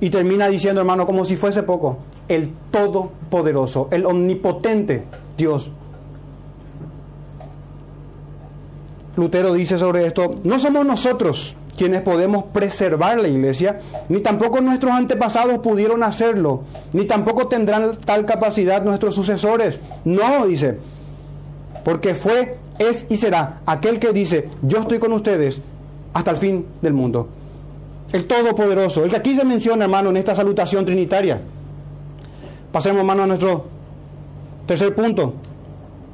[0.00, 1.98] Y termina diciendo, hermano, como si fuese poco,
[2.28, 5.04] el Todopoderoso, el Omnipotente
[5.36, 5.70] Dios.
[9.16, 14.92] Lutero dice sobre esto, no somos nosotros quienes podemos preservar la iglesia, ni tampoco nuestros
[14.92, 16.62] antepasados pudieron hacerlo,
[16.92, 19.78] ni tampoco tendrán tal capacidad nuestros sucesores.
[20.04, 20.78] No, dice,
[21.84, 25.60] porque fue, es y será aquel que dice, yo estoy con ustedes
[26.12, 27.28] hasta el fin del mundo.
[28.12, 31.40] El Todopoderoso, el que aquí se menciona, hermano, en esta salutación trinitaria.
[32.70, 33.66] Pasemos, hermano, a nuestro
[34.66, 35.34] tercer punto,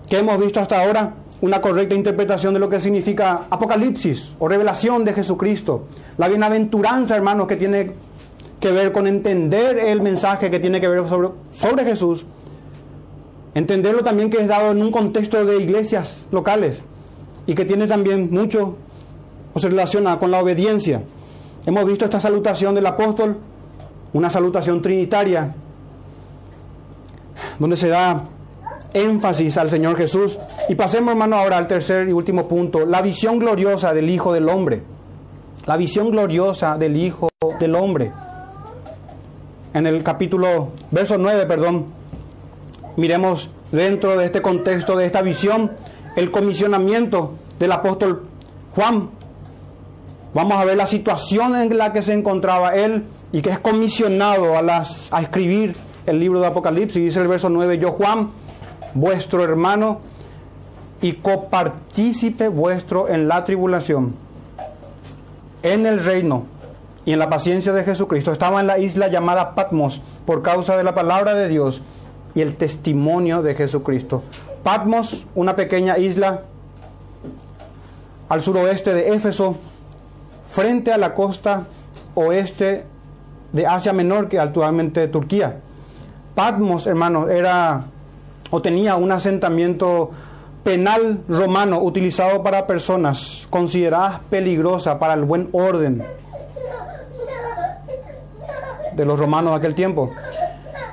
[0.09, 5.05] que hemos visto hasta ahora, una correcta interpretación de lo que significa Apocalipsis o revelación
[5.05, 5.84] de Jesucristo.
[6.18, 7.93] La bienaventuranza, hermanos, que tiene
[8.61, 12.26] que ver con entender el mensaje que tiene que ver sobre, sobre Jesús.
[13.55, 16.78] Entenderlo también que es dado en un contexto de iglesias locales
[17.47, 18.76] y que tiene también mucho
[19.55, 21.03] o se relaciona con la obediencia.
[21.64, 23.38] Hemos visto esta salutación del apóstol,
[24.12, 25.55] una salutación trinitaria,
[27.59, 28.22] donde se da
[28.95, 30.38] énfasis al Señor Jesús.
[30.68, 34.49] Y pasemos, hermano, ahora al tercer y último punto, la visión gloriosa del Hijo del
[34.49, 34.82] Hombre.
[35.66, 37.28] La visión gloriosa del Hijo
[37.59, 38.12] del Hombre.
[39.72, 41.86] En el capítulo, verso 9, perdón,
[42.97, 45.70] miremos dentro de este contexto, de esta visión,
[46.16, 48.26] el comisionamiento del apóstol
[48.74, 49.11] Juan.
[50.34, 54.57] Vamos a ver la situación en la que se encontraba él y que es comisionado
[54.57, 55.76] a, las, a escribir
[56.07, 57.03] el libro de Apocalipsis.
[57.03, 58.30] Dice el verso 9, yo Juan,
[58.95, 60.01] vuestro hermano
[61.03, 64.14] y copartícipe vuestro en la tribulación,
[65.62, 66.45] en el reino
[67.05, 68.32] y en la paciencia de Jesucristo.
[68.32, 71.80] Estaba en la isla llamada Patmos por causa de la palabra de Dios
[72.34, 74.22] y el testimonio de Jesucristo.
[74.62, 76.43] Patmos, una pequeña isla
[78.28, 79.57] al suroeste de Éfeso,
[80.51, 81.66] frente a la costa
[82.14, 82.84] oeste
[83.53, 85.61] de Asia Menor, que actualmente Turquía.
[86.34, 87.86] Patmos, hermanos, era
[88.51, 90.11] o tenía un asentamiento
[90.62, 96.03] penal romano utilizado para personas consideradas peligrosas para el buen orden
[98.92, 100.11] de los romanos de aquel tiempo,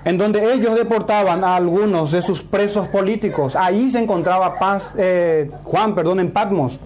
[0.06, 3.56] en donde ellos deportaban a algunos de sus presos políticos.
[3.56, 4.56] Ahí se encontraba
[4.98, 6.80] eh, Juan, perdón, en Patmos.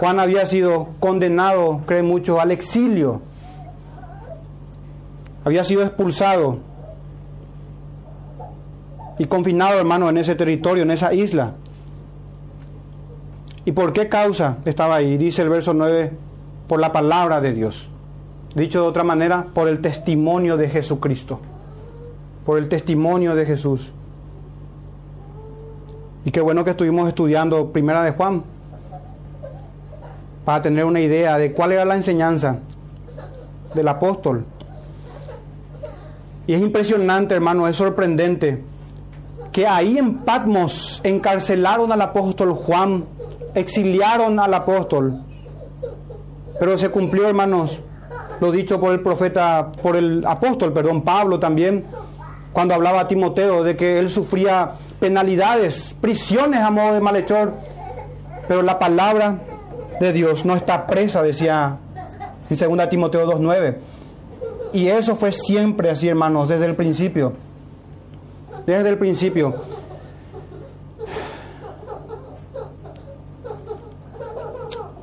[0.00, 3.22] Juan había sido condenado, cree mucho, al exilio.
[5.44, 6.58] Había sido expulsado
[9.18, 11.54] y confinado, hermano, en ese territorio, en esa isla.
[13.64, 15.16] ¿Y por qué causa estaba ahí?
[15.16, 16.12] Dice el verso 9,
[16.68, 17.88] por la palabra de Dios.
[18.54, 21.40] Dicho de otra manera, por el testimonio de Jesucristo.
[22.44, 23.92] Por el testimonio de Jesús.
[26.24, 28.44] Y qué bueno que estuvimos estudiando Primera de Juan
[30.44, 32.58] para tener una idea de cuál era la enseñanza
[33.74, 34.44] del apóstol.
[36.46, 38.62] Y es impresionante, hermano, es sorprendente
[39.54, 43.04] que ahí en Patmos encarcelaron al apóstol Juan,
[43.54, 45.20] exiliaron al apóstol.
[46.58, 47.78] Pero se cumplió, hermanos,
[48.40, 51.84] lo dicho por el profeta, por el apóstol, perdón, Pablo también,
[52.52, 57.54] cuando hablaba a Timoteo de que él sufría penalidades, prisiones a modo de malhechor,
[58.48, 59.38] pero la palabra
[60.00, 61.78] de Dios no está presa, decía
[62.50, 63.76] en 2 Timoteo 2.9.
[64.72, 67.43] Y eso fue siempre así, hermanos, desde el principio
[68.66, 69.54] desde el principio.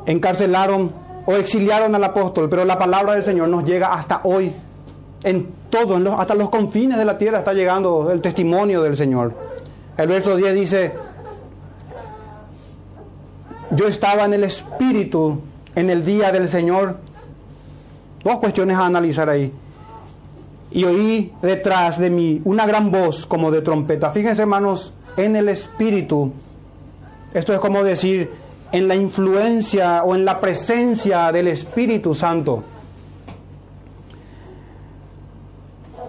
[0.05, 0.91] Encarcelaron
[1.25, 4.51] o exiliaron al apóstol, pero la palabra del Señor nos llega hasta hoy.
[5.23, 9.33] En todo, hasta los confines de la tierra está llegando el testimonio del Señor.
[9.97, 10.93] El verso 10 dice,
[13.71, 15.39] yo estaba en el Espíritu
[15.75, 16.97] en el día del Señor.
[18.23, 19.53] Dos cuestiones a analizar ahí
[20.71, 24.11] y oí detrás de mí una gran voz como de trompeta.
[24.11, 26.31] Fíjense hermanos, en el Espíritu,
[27.33, 28.31] esto es como decir,
[28.71, 32.63] en la influencia o en la presencia del Espíritu Santo,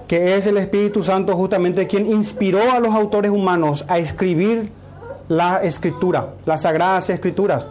[0.06, 4.70] que es el Espíritu Santo justamente quien inspiró a los autores humanos a escribir
[5.28, 7.66] la escritura, las sagradas escrituras.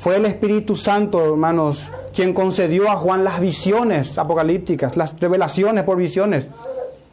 [0.00, 5.98] Fue el Espíritu Santo, hermanos, quien concedió a Juan las visiones apocalípticas, las revelaciones por
[5.98, 6.48] visiones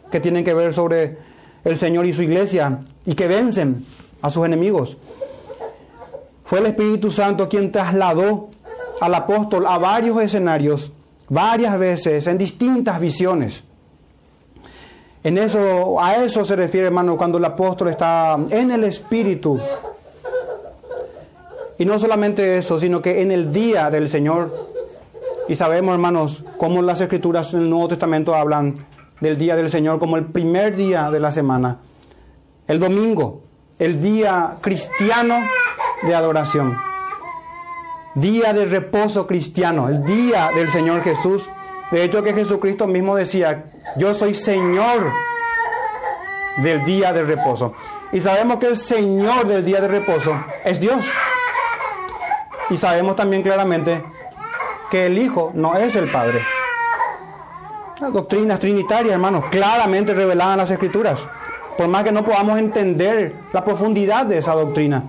[0.10, 1.18] que tienen que ver sobre
[1.66, 3.86] el Señor y su iglesia y que vencen
[4.22, 4.96] a sus enemigos.
[6.46, 8.48] Fue el Espíritu Santo quien trasladó
[9.02, 10.94] al apóstol a varios escenarios,
[11.28, 13.64] varias veces, en distintas visiones.
[15.26, 19.60] En eso, a eso se refiere, hermano, cuando el apóstol está en el Espíritu.
[21.78, 24.54] Y no solamente eso, sino que en el día del Señor.
[25.48, 28.86] Y sabemos, hermanos, cómo las escrituras en el Nuevo Testamento hablan
[29.22, 31.80] del día del Señor como el primer día de la semana.
[32.68, 33.44] El domingo,
[33.80, 35.36] el día cristiano
[36.04, 36.78] de adoración.
[38.16, 41.48] Día de reposo cristiano, el día del Señor Jesús.
[41.92, 45.12] De hecho que Jesucristo mismo decía, yo soy Señor
[46.58, 47.74] del día de reposo.
[48.12, 51.06] Y sabemos que el Señor del día de reposo es Dios.
[52.70, 54.03] Y sabemos también claramente
[54.91, 56.41] que el Hijo no es el Padre.
[57.99, 61.20] Las doctrinas trinitarias, hermanos, claramente reveladas en las Escrituras.
[61.78, 65.03] Por más que no podamos entender la profundidad de esa doctrina.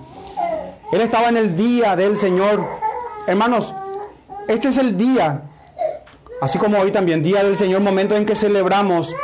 [0.91, 2.65] Él estaba en el día del Señor.
[3.27, 3.73] Hermanos,
[4.47, 5.43] este es el día,
[6.41, 9.15] así como hoy también, día del Señor, momento en que celebramos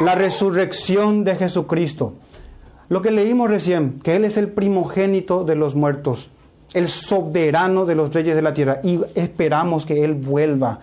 [0.00, 2.14] la resurrección de Jesucristo.
[2.88, 6.30] Lo que leímos recién, que Él es el primogénito de los muertos,
[6.74, 10.80] el soberano de los reyes de la tierra, y esperamos que Él vuelva.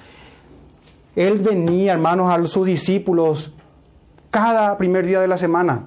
[1.15, 3.51] Él venía, hermanos, a sus discípulos
[4.29, 5.85] cada primer día de la semana,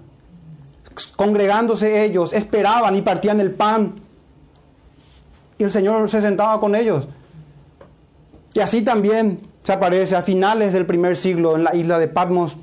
[1.16, 4.00] congregándose ellos, esperaban y partían el pan.
[5.58, 7.06] Y el Señor se sentaba con ellos.
[8.54, 12.56] Y así también se aparece a finales del primer siglo en la isla de Patmos,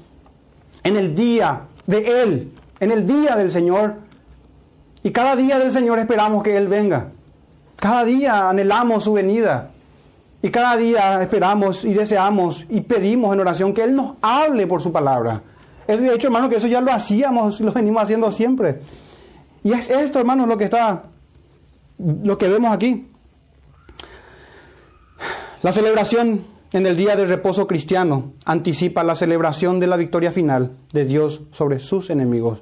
[0.84, 3.96] en el día de Él, en el día del Señor.
[5.02, 7.12] Y cada día del Señor esperamos que Él venga.
[7.80, 9.72] Cada día anhelamos su venida.
[10.42, 14.82] Y cada día esperamos y deseamos y pedimos en oración que Él nos hable por
[14.82, 15.42] su palabra.
[15.86, 18.80] Es de hecho, hermano, que eso ya lo hacíamos, lo venimos haciendo siempre.
[19.64, 21.04] Y es esto, hermanos, lo que está,
[21.98, 23.08] lo que vemos aquí.
[25.62, 30.72] La celebración en el día de reposo cristiano anticipa la celebración de la victoria final
[30.94, 32.62] de Dios sobre sus enemigos.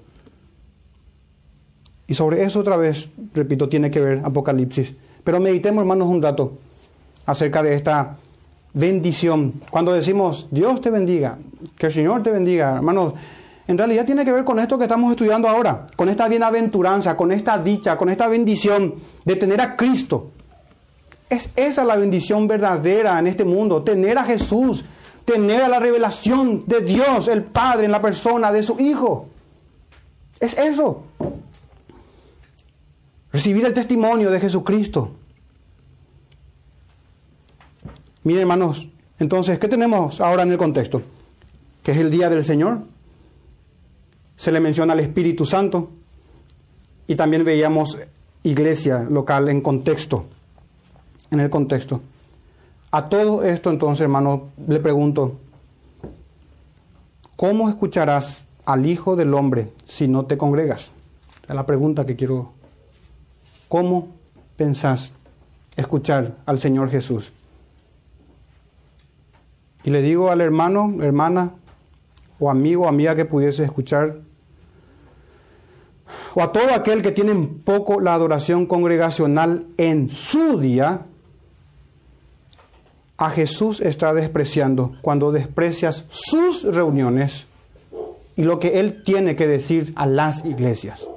[2.07, 4.95] Y sobre eso otra vez, repito, tiene que ver Apocalipsis.
[5.28, 6.53] Pero meditemos, hermanos, un rato
[7.25, 8.15] acerca de esta
[8.71, 9.55] bendición.
[9.69, 11.38] Cuando decimos Dios te bendiga,
[11.78, 13.13] que el Señor te bendiga, hermanos,
[13.67, 17.34] en realidad tiene que ver con esto que estamos estudiando ahora, con esta bienaventuranza, con
[17.34, 20.32] esta dicha, con esta bendición de tener a Cristo.
[21.30, 24.86] Es esa la bendición verdadera en este mundo, tener a Jesús,
[25.25, 29.28] tener a la revelación de Dios, el Padre, en la persona de su Hijo.
[30.39, 31.03] Es eso.
[33.32, 35.11] Recibir el testimonio de Jesucristo.
[38.23, 38.88] Miren, hermanos,
[39.19, 41.01] entonces, ¿qué tenemos ahora en el contexto?
[41.84, 42.82] Que es el día del Señor.
[44.36, 45.89] Se le menciona al Espíritu Santo.
[47.07, 47.97] Y también veíamos
[48.43, 50.25] iglesia local en contexto.
[51.32, 52.01] En el contexto.
[52.91, 55.39] A todo esto, entonces, hermano, le pregunto,
[57.36, 60.91] ¿cómo escucharás al Hijo del Hombre si no te congregas?
[61.47, 62.57] Es la pregunta que quiero.
[63.68, 64.09] ¿Cómo
[64.55, 65.11] pensás
[65.76, 67.32] escuchar al Señor Jesús
[69.88, 71.53] y le digo al hermano, hermana,
[72.39, 74.18] o amigo amiga que pudiese escuchar,
[76.36, 81.05] o a todo aquel que tiene poco la adoración congregacional en su día,
[83.18, 87.45] a Jesús está despreciando cuando desprecias sus reuniones
[88.36, 91.07] y lo que Él tiene que decir a las iglesias.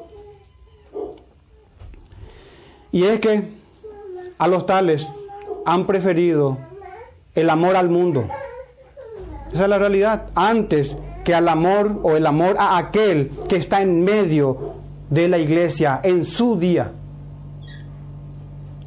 [2.93, 3.45] Y es que
[4.39, 5.07] a los tales
[5.65, 6.59] han preferido
[7.35, 8.25] el amor al mundo
[9.53, 10.27] esa es la realidad.
[10.35, 14.75] Antes que al amor o el amor a aquel que está en medio
[15.11, 16.93] de la iglesia en su día.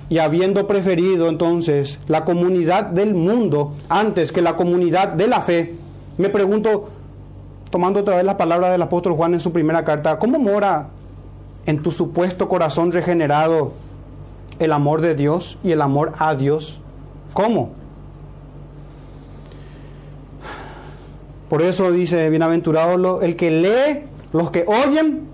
[0.10, 5.76] Y habiendo preferido entonces la comunidad del mundo antes que la comunidad de la fe,
[6.18, 6.90] me pregunto,
[7.70, 10.90] tomando otra vez la palabra del apóstol Juan en su primera carta, ¿cómo mora
[11.66, 13.74] en tu supuesto corazón regenerado
[14.60, 16.80] el amor de Dios y el amor a Dios?
[17.34, 17.72] ¿Cómo?
[21.50, 25.28] Por eso dice, bienaventurado el que lee, los que oyen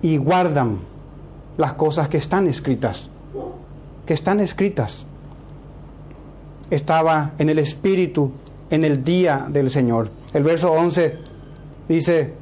[0.00, 0.78] y guardan
[1.58, 3.08] las cosas que están escritas,
[4.06, 5.04] que están escritas.
[6.70, 8.32] Estaba en el Espíritu
[8.70, 10.08] en el día del Señor.
[10.32, 11.18] El verso 11
[11.86, 12.32] dice,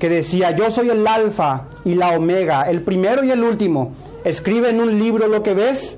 [0.00, 3.92] que decía, yo soy el alfa y la omega, el primero y el último.
[4.24, 5.96] Escribe en un libro lo que ves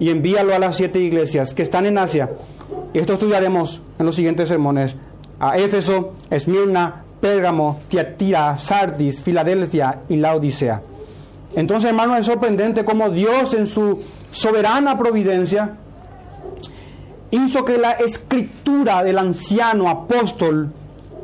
[0.00, 2.30] y envíalo a las siete iglesias que están en Asia.
[2.92, 4.94] Y esto estudiaremos en los siguientes sermones.
[5.40, 10.82] A Éfeso, Esmirna, Pérgamo, Tiatira, Sardis, Filadelfia y la Odisea.
[11.54, 14.00] Entonces, hermanos, es sorprendente cómo Dios en su
[14.30, 15.74] soberana providencia
[17.30, 20.70] hizo que la escritura del anciano apóstol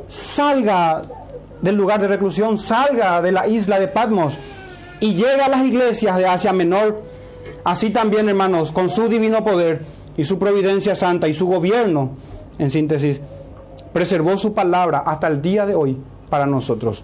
[0.09, 1.03] salga
[1.65, 4.35] del lugar de reclusión, salga de la isla de Patmos
[4.99, 7.01] y llegue a las iglesias de Asia Menor.
[7.63, 9.83] Así también, hermanos, con su divino poder
[10.15, 12.11] y su providencia santa y su gobierno,
[12.59, 13.19] en síntesis,
[13.91, 15.97] preservó su palabra hasta el día de hoy
[16.29, 17.03] para nosotros.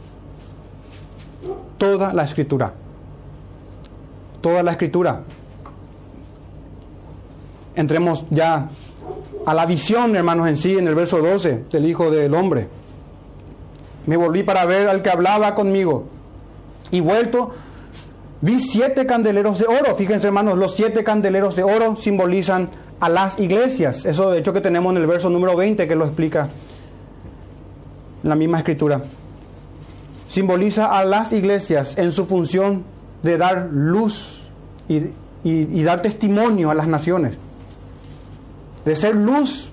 [1.80, 2.72] Toda la escritura.
[4.42, 5.24] Toda la escritura.
[7.76, 8.70] Entremos ya
[9.44, 12.81] a la visión, hermanos, en sí, en el verso 12 del Hijo del Hombre.
[14.06, 16.06] Me volví para ver al que hablaba conmigo.
[16.92, 17.52] Y vuelto,
[18.42, 19.96] vi siete candeleros de oro.
[19.96, 24.06] Fíjense, hermanos, los siete candeleros de oro simbolizan a las iglesias.
[24.06, 26.50] Eso de hecho que tenemos en el verso número 20 que lo explica
[28.24, 29.02] la misma escritura.
[30.28, 32.84] Simboliza a las iglesias en su función
[33.24, 34.42] de dar luz
[34.88, 37.34] y, y dar testimonio a las naciones
[38.86, 39.70] de ser luz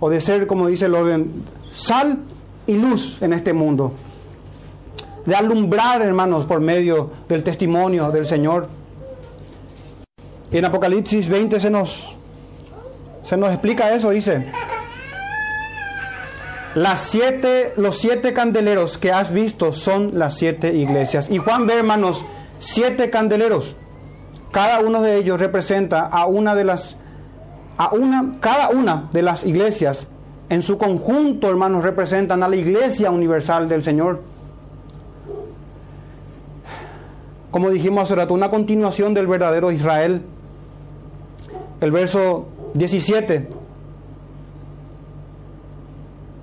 [0.00, 2.18] o de ser, como dice el orden, sal
[2.68, 3.92] y luz en este mundo.
[5.26, 8.68] De alumbrar, hermanos, por medio del testimonio del Señor.
[10.52, 12.14] En Apocalipsis 20 se nos,
[13.24, 14.52] se nos explica eso, dice.
[16.74, 21.28] Las siete, los siete candeleros que has visto son las siete iglesias.
[21.30, 22.24] Y Juan ve, hermanos,
[22.60, 23.76] siete candeleros.
[24.52, 26.96] Cada uno de ellos representa a una de las
[27.78, 30.06] a una, cada una de las iglesias
[30.48, 34.22] en su conjunto, hermanos, representan a la iglesia universal del Señor.
[37.50, 40.22] Como dijimos hace rato, una continuación del verdadero Israel.
[41.80, 43.48] El verso 17.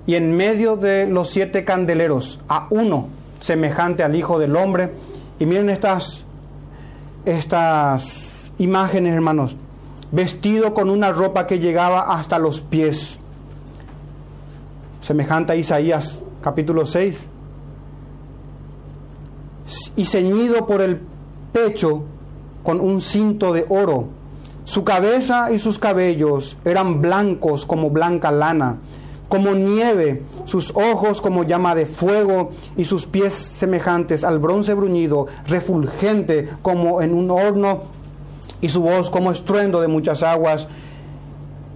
[0.06, 3.08] Y en medio de los siete candeleros, a uno
[3.40, 4.92] semejante al Hijo del Hombre.
[5.38, 6.24] Y miren estas,
[7.24, 9.56] estas imágenes, hermanos
[10.12, 13.18] vestido con una ropa que llegaba hasta los pies,
[15.06, 17.28] semejante a Isaías capítulo 6,
[19.94, 21.00] y ceñido por el
[21.52, 22.02] pecho
[22.64, 24.08] con un cinto de oro.
[24.64, 28.78] Su cabeza y sus cabellos eran blancos como blanca lana,
[29.28, 35.28] como nieve, sus ojos como llama de fuego y sus pies semejantes al bronce bruñido,
[35.46, 37.82] refulgente como en un horno
[38.60, 40.66] y su voz como estruendo de muchas aguas.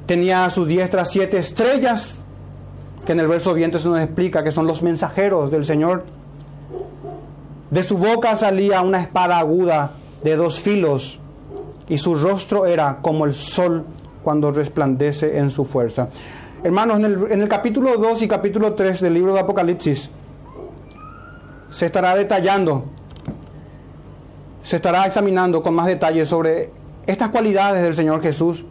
[0.06, 2.19] Tenía a su diestra siete estrellas,
[3.10, 6.04] que en el verso 20 se nos explica que son los mensajeros del Señor.
[7.68, 11.18] De su boca salía una espada aguda de dos filos,
[11.88, 13.84] y su rostro era como el sol
[14.22, 16.08] cuando resplandece en su fuerza.
[16.62, 20.08] Hermanos, en el, en el capítulo 2 y capítulo 3 del libro de Apocalipsis
[21.68, 22.84] se estará detallando
[24.62, 26.70] se estará examinando con más detalle sobre
[27.08, 28.64] estas cualidades del Señor Jesús.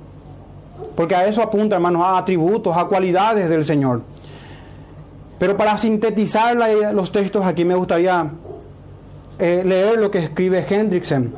[0.95, 4.01] Porque a eso apunta, hermanos, a atributos, a cualidades del Señor.
[5.39, 6.57] Pero para sintetizar
[6.93, 8.29] los textos aquí me gustaría
[9.39, 11.33] eh, leer lo que escribe Hendrickson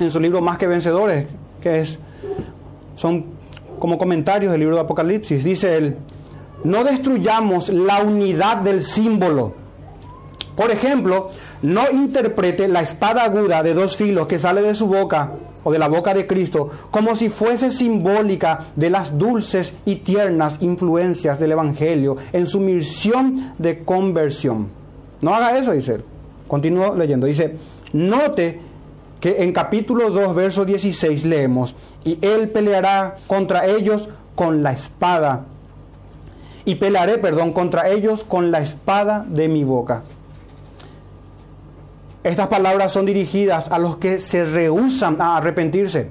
[0.00, 1.26] en su libro Más que Vencedores,
[1.60, 1.98] que es,
[2.96, 3.26] son
[3.78, 5.44] como comentarios del libro de Apocalipsis.
[5.44, 5.96] Dice él,
[6.64, 9.54] no destruyamos la unidad del símbolo.
[10.56, 11.28] Por ejemplo,
[11.62, 15.32] no interprete la espada aguda de dos filos que sale de su boca
[15.68, 20.56] o de la boca de Cristo como si fuese simbólica de las dulces y tiernas
[20.60, 24.68] influencias del Evangelio en su misión de conversión.
[25.20, 26.04] No haga eso, dice él.
[26.46, 27.26] Continúo leyendo.
[27.26, 27.56] Dice,
[27.92, 28.60] note
[29.20, 35.44] que en capítulo 2, verso 16 leemos, y él peleará contra ellos con la espada.
[36.64, 40.04] Y pelearé, perdón, contra ellos con la espada de mi boca.
[42.28, 46.10] Estas palabras son dirigidas a los que se rehusan a arrepentirse.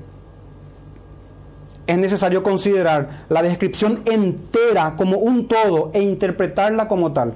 [1.86, 7.36] Es necesario considerar la descripción entera como un todo e interpretarla como tal.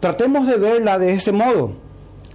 [0.00, 1.74] Tratemos de verla de ese modo.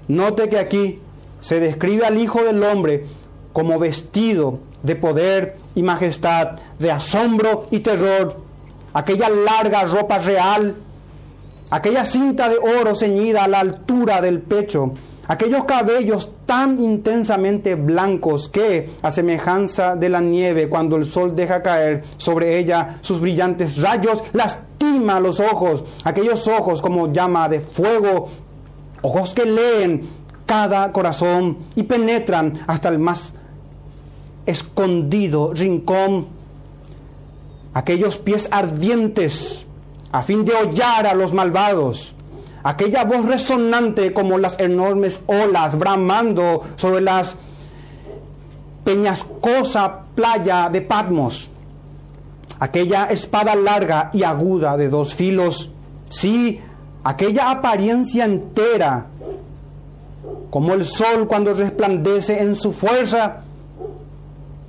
[0.08, 1.00] Note que aquí
[1.42, 3.08] se describe al Hijo del Hombre
[3.52, 8.38] como vestido de poder y majestad, de asombro y terror.
[8.94, 10.76] Aquella larga ropa real,
[11.72, 14.94] aquella cinta de oro ceñida a la altura del pecho,
[15.28, 21.62] aquellos cabellos tan intensamente blancos que, a semejanza de la nieve cuando el sol deja
[21.62, 28.30] caer sobre ella sus brillantes rayos, lastima los ojos, aquellos ojos como llama de fuego,
[29.02, 30.08] ojos que leen
[30.46, 33.34] cada corazón y penetran hasta el más
[34.46, 36.28] escondido rincón,
[37.74, 39.66] aquellos pies ardientes
[40.12, 42.15] a fin de hollar a los malvados
[42.66, 47.36] aquella voz resonante como las enormes olas bramando sobre las
[48.84, 51.48] peñascosa playa de Patmos,
[52.60, 55.70] aquella espada larga y aguda de dos filos,
[56.10, 56.60] sí,
[57.04, 59.06] aquella apariencia entera,
[60.50, 63.42] como el sol cuando resplandece en su fuerza,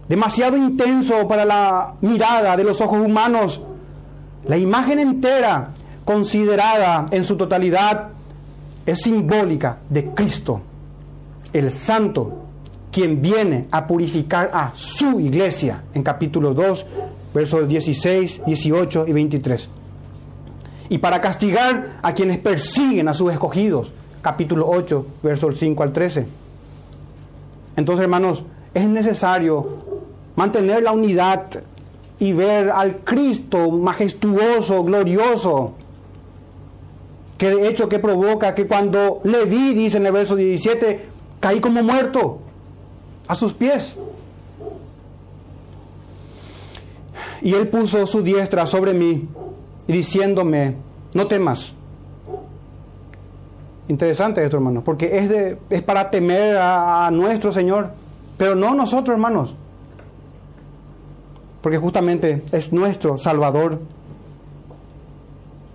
[0.07, 3.63] demasiado intenso para la mirada de los ojos humanos,
[4.47, 5.71] la imagen entera
[6.07, 8.11] considerada en su totalidad,
[8.87, 10.61] es simbólica de Cristo,
[11.53, 12.45] el Santo,
[12.93, 16.87] quien viene a purificar a su iglesia, en capítulo 2,
[17.35, 19.69] versos 16, 18 y 23.
[20.91, 23.93] Y para castigar a quienes persiguen a sus escogidos,
[24.23, 26.25] capítulo 8, versos 5 al 13.
[27.77, 29.83] Entonces, hermanos, es necesario
[30.37, 31.49] mantener la unidad
[32.21, 35.75] y ver al Cristo majestuoso, glorioso,
[37.39, 41.05] que de hecho que provoca que cuando le vi, dice en el verso 17,
[41.41, 42.41] caí como muerto
[43.29, 43.95] a sus pies.
[47.43, 49.29] Y él puso su diestra sobre mí
[49.87, 50.77] diciéndome,
[51.15, 51.75] no temas.
[53.89, 57.91] Interesante esto, hermanos, porque es, de, es para temer a, a nuestro Señor,
[58.37, 59.55] pero no nosotros, hermanos,
[61.61, 63.81] porque justamente es nuestro Salvador.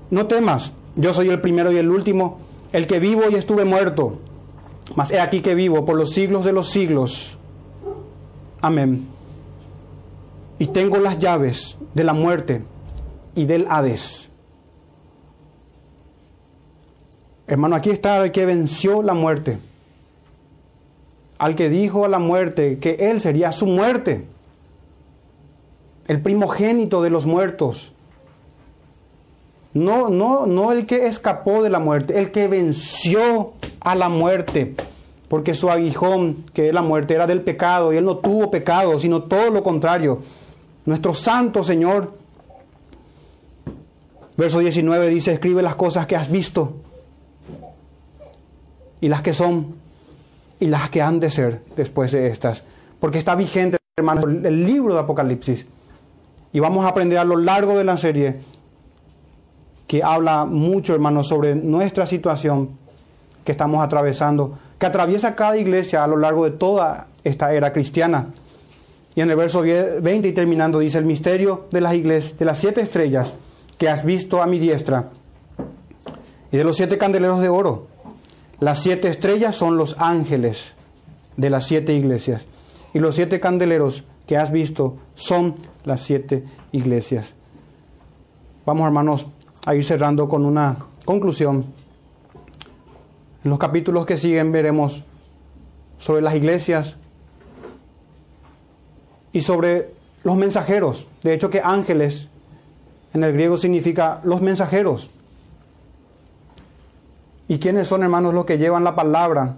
[0.10, 2.40] No temas, yo soy el primero y el último,
[2.74, 4.20] el que vivo y estuve muerto,
[4.96, 7.38] mas he aquí que vivo por los siglos de los siglos.
[8.62, 9.08] Amén.
[10.60, 12.64] Y tengo las llaves de la muerte
[13.36, 14.30] y del Hades.
[17.48, 19.58] Hermano, aquí está el que venció la muerte.
[21.38, 24.26] Al que dijo a la muerte que él sería su muerte.
[26.08, 27.92] El primogénito de los muertos.
[29.74, 34.76] No, no, no el que escapó de la muerte, el que venció a la muerte.
[35.28, 39.00] Porque su aguijón, que es la muerte, era del pecado y él no tuvo pecado,
[39.00, 40.20] sino todo lo contrario.
[40.86, 42.20] Nuestro santo Señor.
[44.36, 46.74] Verso 19 dice, escribe las cosas que has visto
[49.00, 49.76] y las que son
[50.60, 52.64] y las que han de ser después de estas.
[53.00, 55.66] Porque está vigente, hermanos, el libro de Apocalipsis.
[56.54, 58.40] Y vamos a aprender a lo largo de la serie
[59.92, 62.70] que habla mucho, hermanos, sobre nuestra situación
[63.44, 68.28] que estamos atravesando, que atraviesa cada iglesia a lo largo de toda esta era cristiana.
[69.16, 72.60] Y en el verso 20 y terminando dice, el misterio de las iglesias, de las
[72.60, 73.34] siete estrellas
[73.78, 75.10] que has visto a mi diestra
[76.54, 77.88] y de los siete candeleros de oro.
[78.62, 80.72] Las siete estrellas son los ángeles
[81.36, 82.46] de las siete iglesias
[82.94, 87.34] y los siete candeleros que has visto son las siete iglesias.
[88.66, 89.26] Vamos hermanos
[89.66, 91.66] a ir cerrando con una conclusión.
[93.44, 95.04] En los capítulos que siguen veremos
[96.00, 96.96] sobre las iglesias
[99.34, 99.94] y sobre
[100.24, 101.08] los mensajeros.
[101.24, 102.28] De hecho que ángeles
[103.14, 105.10] en el griego significa los mensajeros.
[107.48, 109.58] ¿Y quiénes son, hermanos, los que llevan la palabra?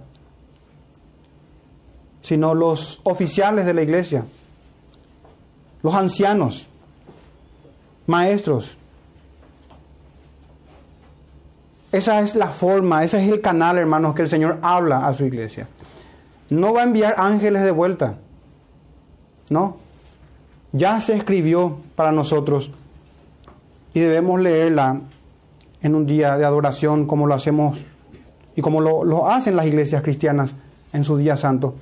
[2.22, 4.24] Sino los oficiales de la iglesia,
[5.82, 6.66] los ancianos,
[8.06, 8.76] maestros,
[11.94, 15.26] Esa es la forma, ese es el canal, hermanos, que el Señor habla a su
[15.26, 15.68] iglesia.
[16.50, 18.16] No va a enviar ángeles de vuelta.
[19.48, 19.76] No.
[20.72, 22.72] Ya se escribió para nosotros
[23.92, 25.02] y debemos leerla
[25.82, 27.78] en un día de adoración como lo hacemos
[28.56, 30.50] y como lo, lo hacen las iglesias cristianas
[30.92, 31.76] en su día santo.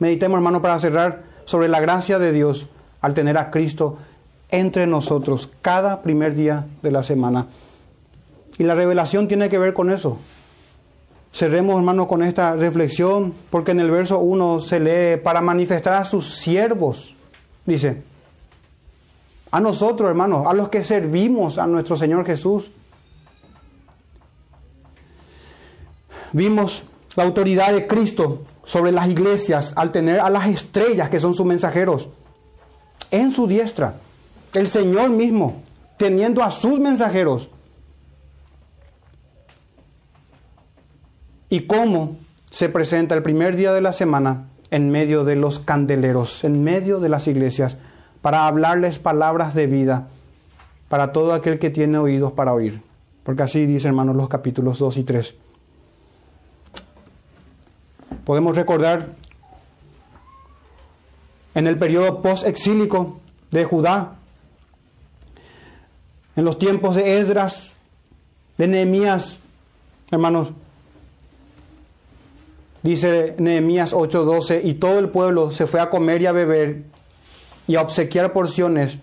[0.00, 2.66] Meditemos, hermano, para cerrar sobre la gracia de Dios
[3.00, 3.98] al tener a Cristo
[4.48, 7.46] entre nosotros cada primer día de la semana.
[8.58, 10.18] Y la revelación tiene que ver con eso.
[11.32, 16.04] Cerremos, hermano, con esta reflexión, porque en el verso 1 se lee, para manifestar a
[16.04, 17.14] sus siervos,
[17.64, 18.02] dice,
[19.50, 22.70] a nosotros, hermanos, a los que servimos a nuestro Señor Jesús.
[26.32, 26.84] Vimos
[27.16, 31.44] la autoridad de Cristo sobre las iglesias al tener a las estrellas que son sus
[31.44, 32.08] mensajeros
[33.10, 33.96] en su diestra.
[34.54, 35.62] El Señor mismo
[35.98, 37.48] teniendo a sus mensajeros
[41.52, 42.16] y cómo
[42.50, 46.98] se presenta el primer día de la semana en medio de los candeleros, en medio
[46.98, 47.76] de las iglesias,
[48.22, 50.08] para hablarles palabras de vida
[50.88, 52.80] para todo aquel que tiene oídos para oír.
[53.22, 55.34] Porque así dice, hermanos, los capítulos 2 y 3.
[58.24, 59.08] Podemos recordar
[61.54, 63.20] en el periodo post-exílico
[63.50, 64.14] de Judá,
[66.34, 67.72] en los tiempos de Esdras,
[68.56, 69.36] de Nehemías,
[70.10, 70.52] hermanos,
[72.82, 76.84] dice Nehemías 8:12, y todo el pueblo se fue a comer y a beber
[77.66, 78.98] y a obsequiar porciones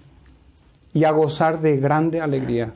[0.93, 2.73] y a gozar de grande alegría,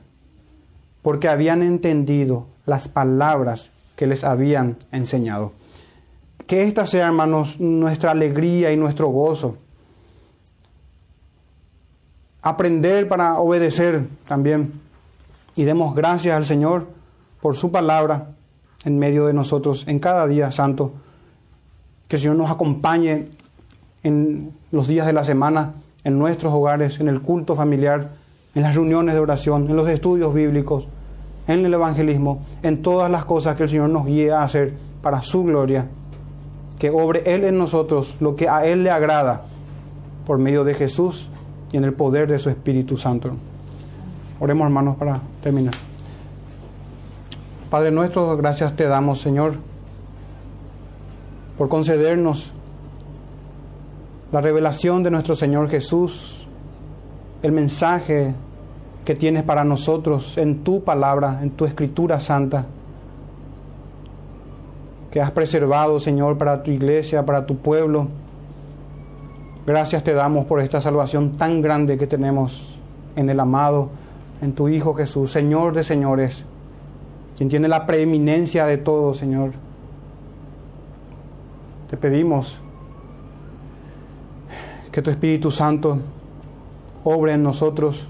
[1.01, 5.51] porque habían entendido las palabras que les habían enseñado.
[6.47, 9.57] Que esta sea, hermanos, nuestra alegría y nuestro gozo.
[12.41, 14.81] Aprender para obedecer también.
[15.55, 16.87] Y demos gracias al Señor
[17.41, 18.33] por su palabra
[18.85, 20.93] en medio de nosotros en cada día santo.
[22.07, 23.29] Que el Señor nos acompañe
[24.03, 28.11] en los días de la semana en nuestros hogares, en el culto familiar,
[28.55, 30.87] en las reuniones de oración, en los estudios bíblicos,
[31.47, 35.21] en el evangelismo, en todas las cosas que el Señor nos guíe a hacer para
[35.21, 35.87] su gloria,
[36.79, 39.43] que obre Él en nosotros lo que a Él le agrada
[40.25, 41.29] por medio de Jesús
[41.71, 43.31] y en el poder de su Espíritu Santo.
[44.39, 45.92] Oremos hermanos para terminar.
[47.73, 49.55] Padre nuestro, gracias te damos Señor
[51.57, 52.51] por concedernos
[54.31, 56.45] la revelación de nuestro Señor Jesús,
[57.41, 58.35] el mensaje
[59.03, 62.67] que tienes para nosotros en tu palabra, en tu escritura santa,
[65.09, 68.07] que has preservado, Señor, para tu iglesia, para tu pueblo.
[69.65, 72.77] Gracias te damos por esta salvación tan grande que tenemos
[73.15, 73.89] en el amado,
[74.43, 76.45] en tu Hijo Jesús, Señor de señores,
[77.37, 79.51] quien tiene la preeminencia de todo, Señor.
[81.89, 82.59] Te pedimos
[84.91, 85.99] que tu Espíritu Santo
[87.03, 88.07] obre en nosotros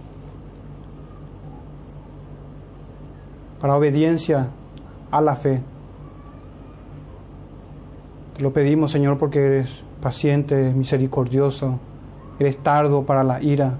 [3.59, 4.49] para obediencia
[5.09, 5.61] a la fe.
[8.35, 11.79] Te lo pedimos, Señor, porque eres paciente, misericordioso,
[12.39, 13.77] eres tardo para la ira.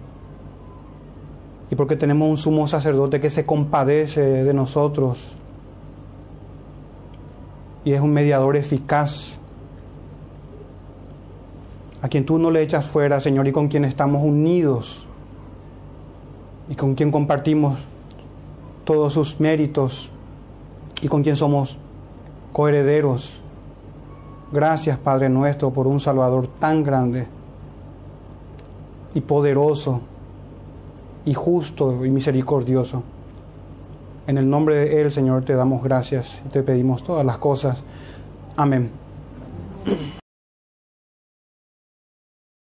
[1.73, 5.17] Y porque tenemos un sumo sacerdote que se compadece de nosotros
[7.83, 9.39] y es un mediador eficaz
[11.99, 15.07] a quien tú no le echas fuera, Señor, y con quien estamos unidos
[16.69, 17.79] y con quien compartimos
[18.83, 20.11] todos sus méritos
[21.01, 21.79] y con quien somos
[22.51, 23.41] coherederos.
[24.51, 27.25] Gracias, Padre nuestro, por un Salvador tan grande
[29.15, 30.01] y poderoso
[31.25, 33.03] y justo y misericordioso.
[34.27, 37.83] En el nombre de Él, Señor, te damos gracias y te pedimos todas las cosas.
[38.55, 38.91] Amén.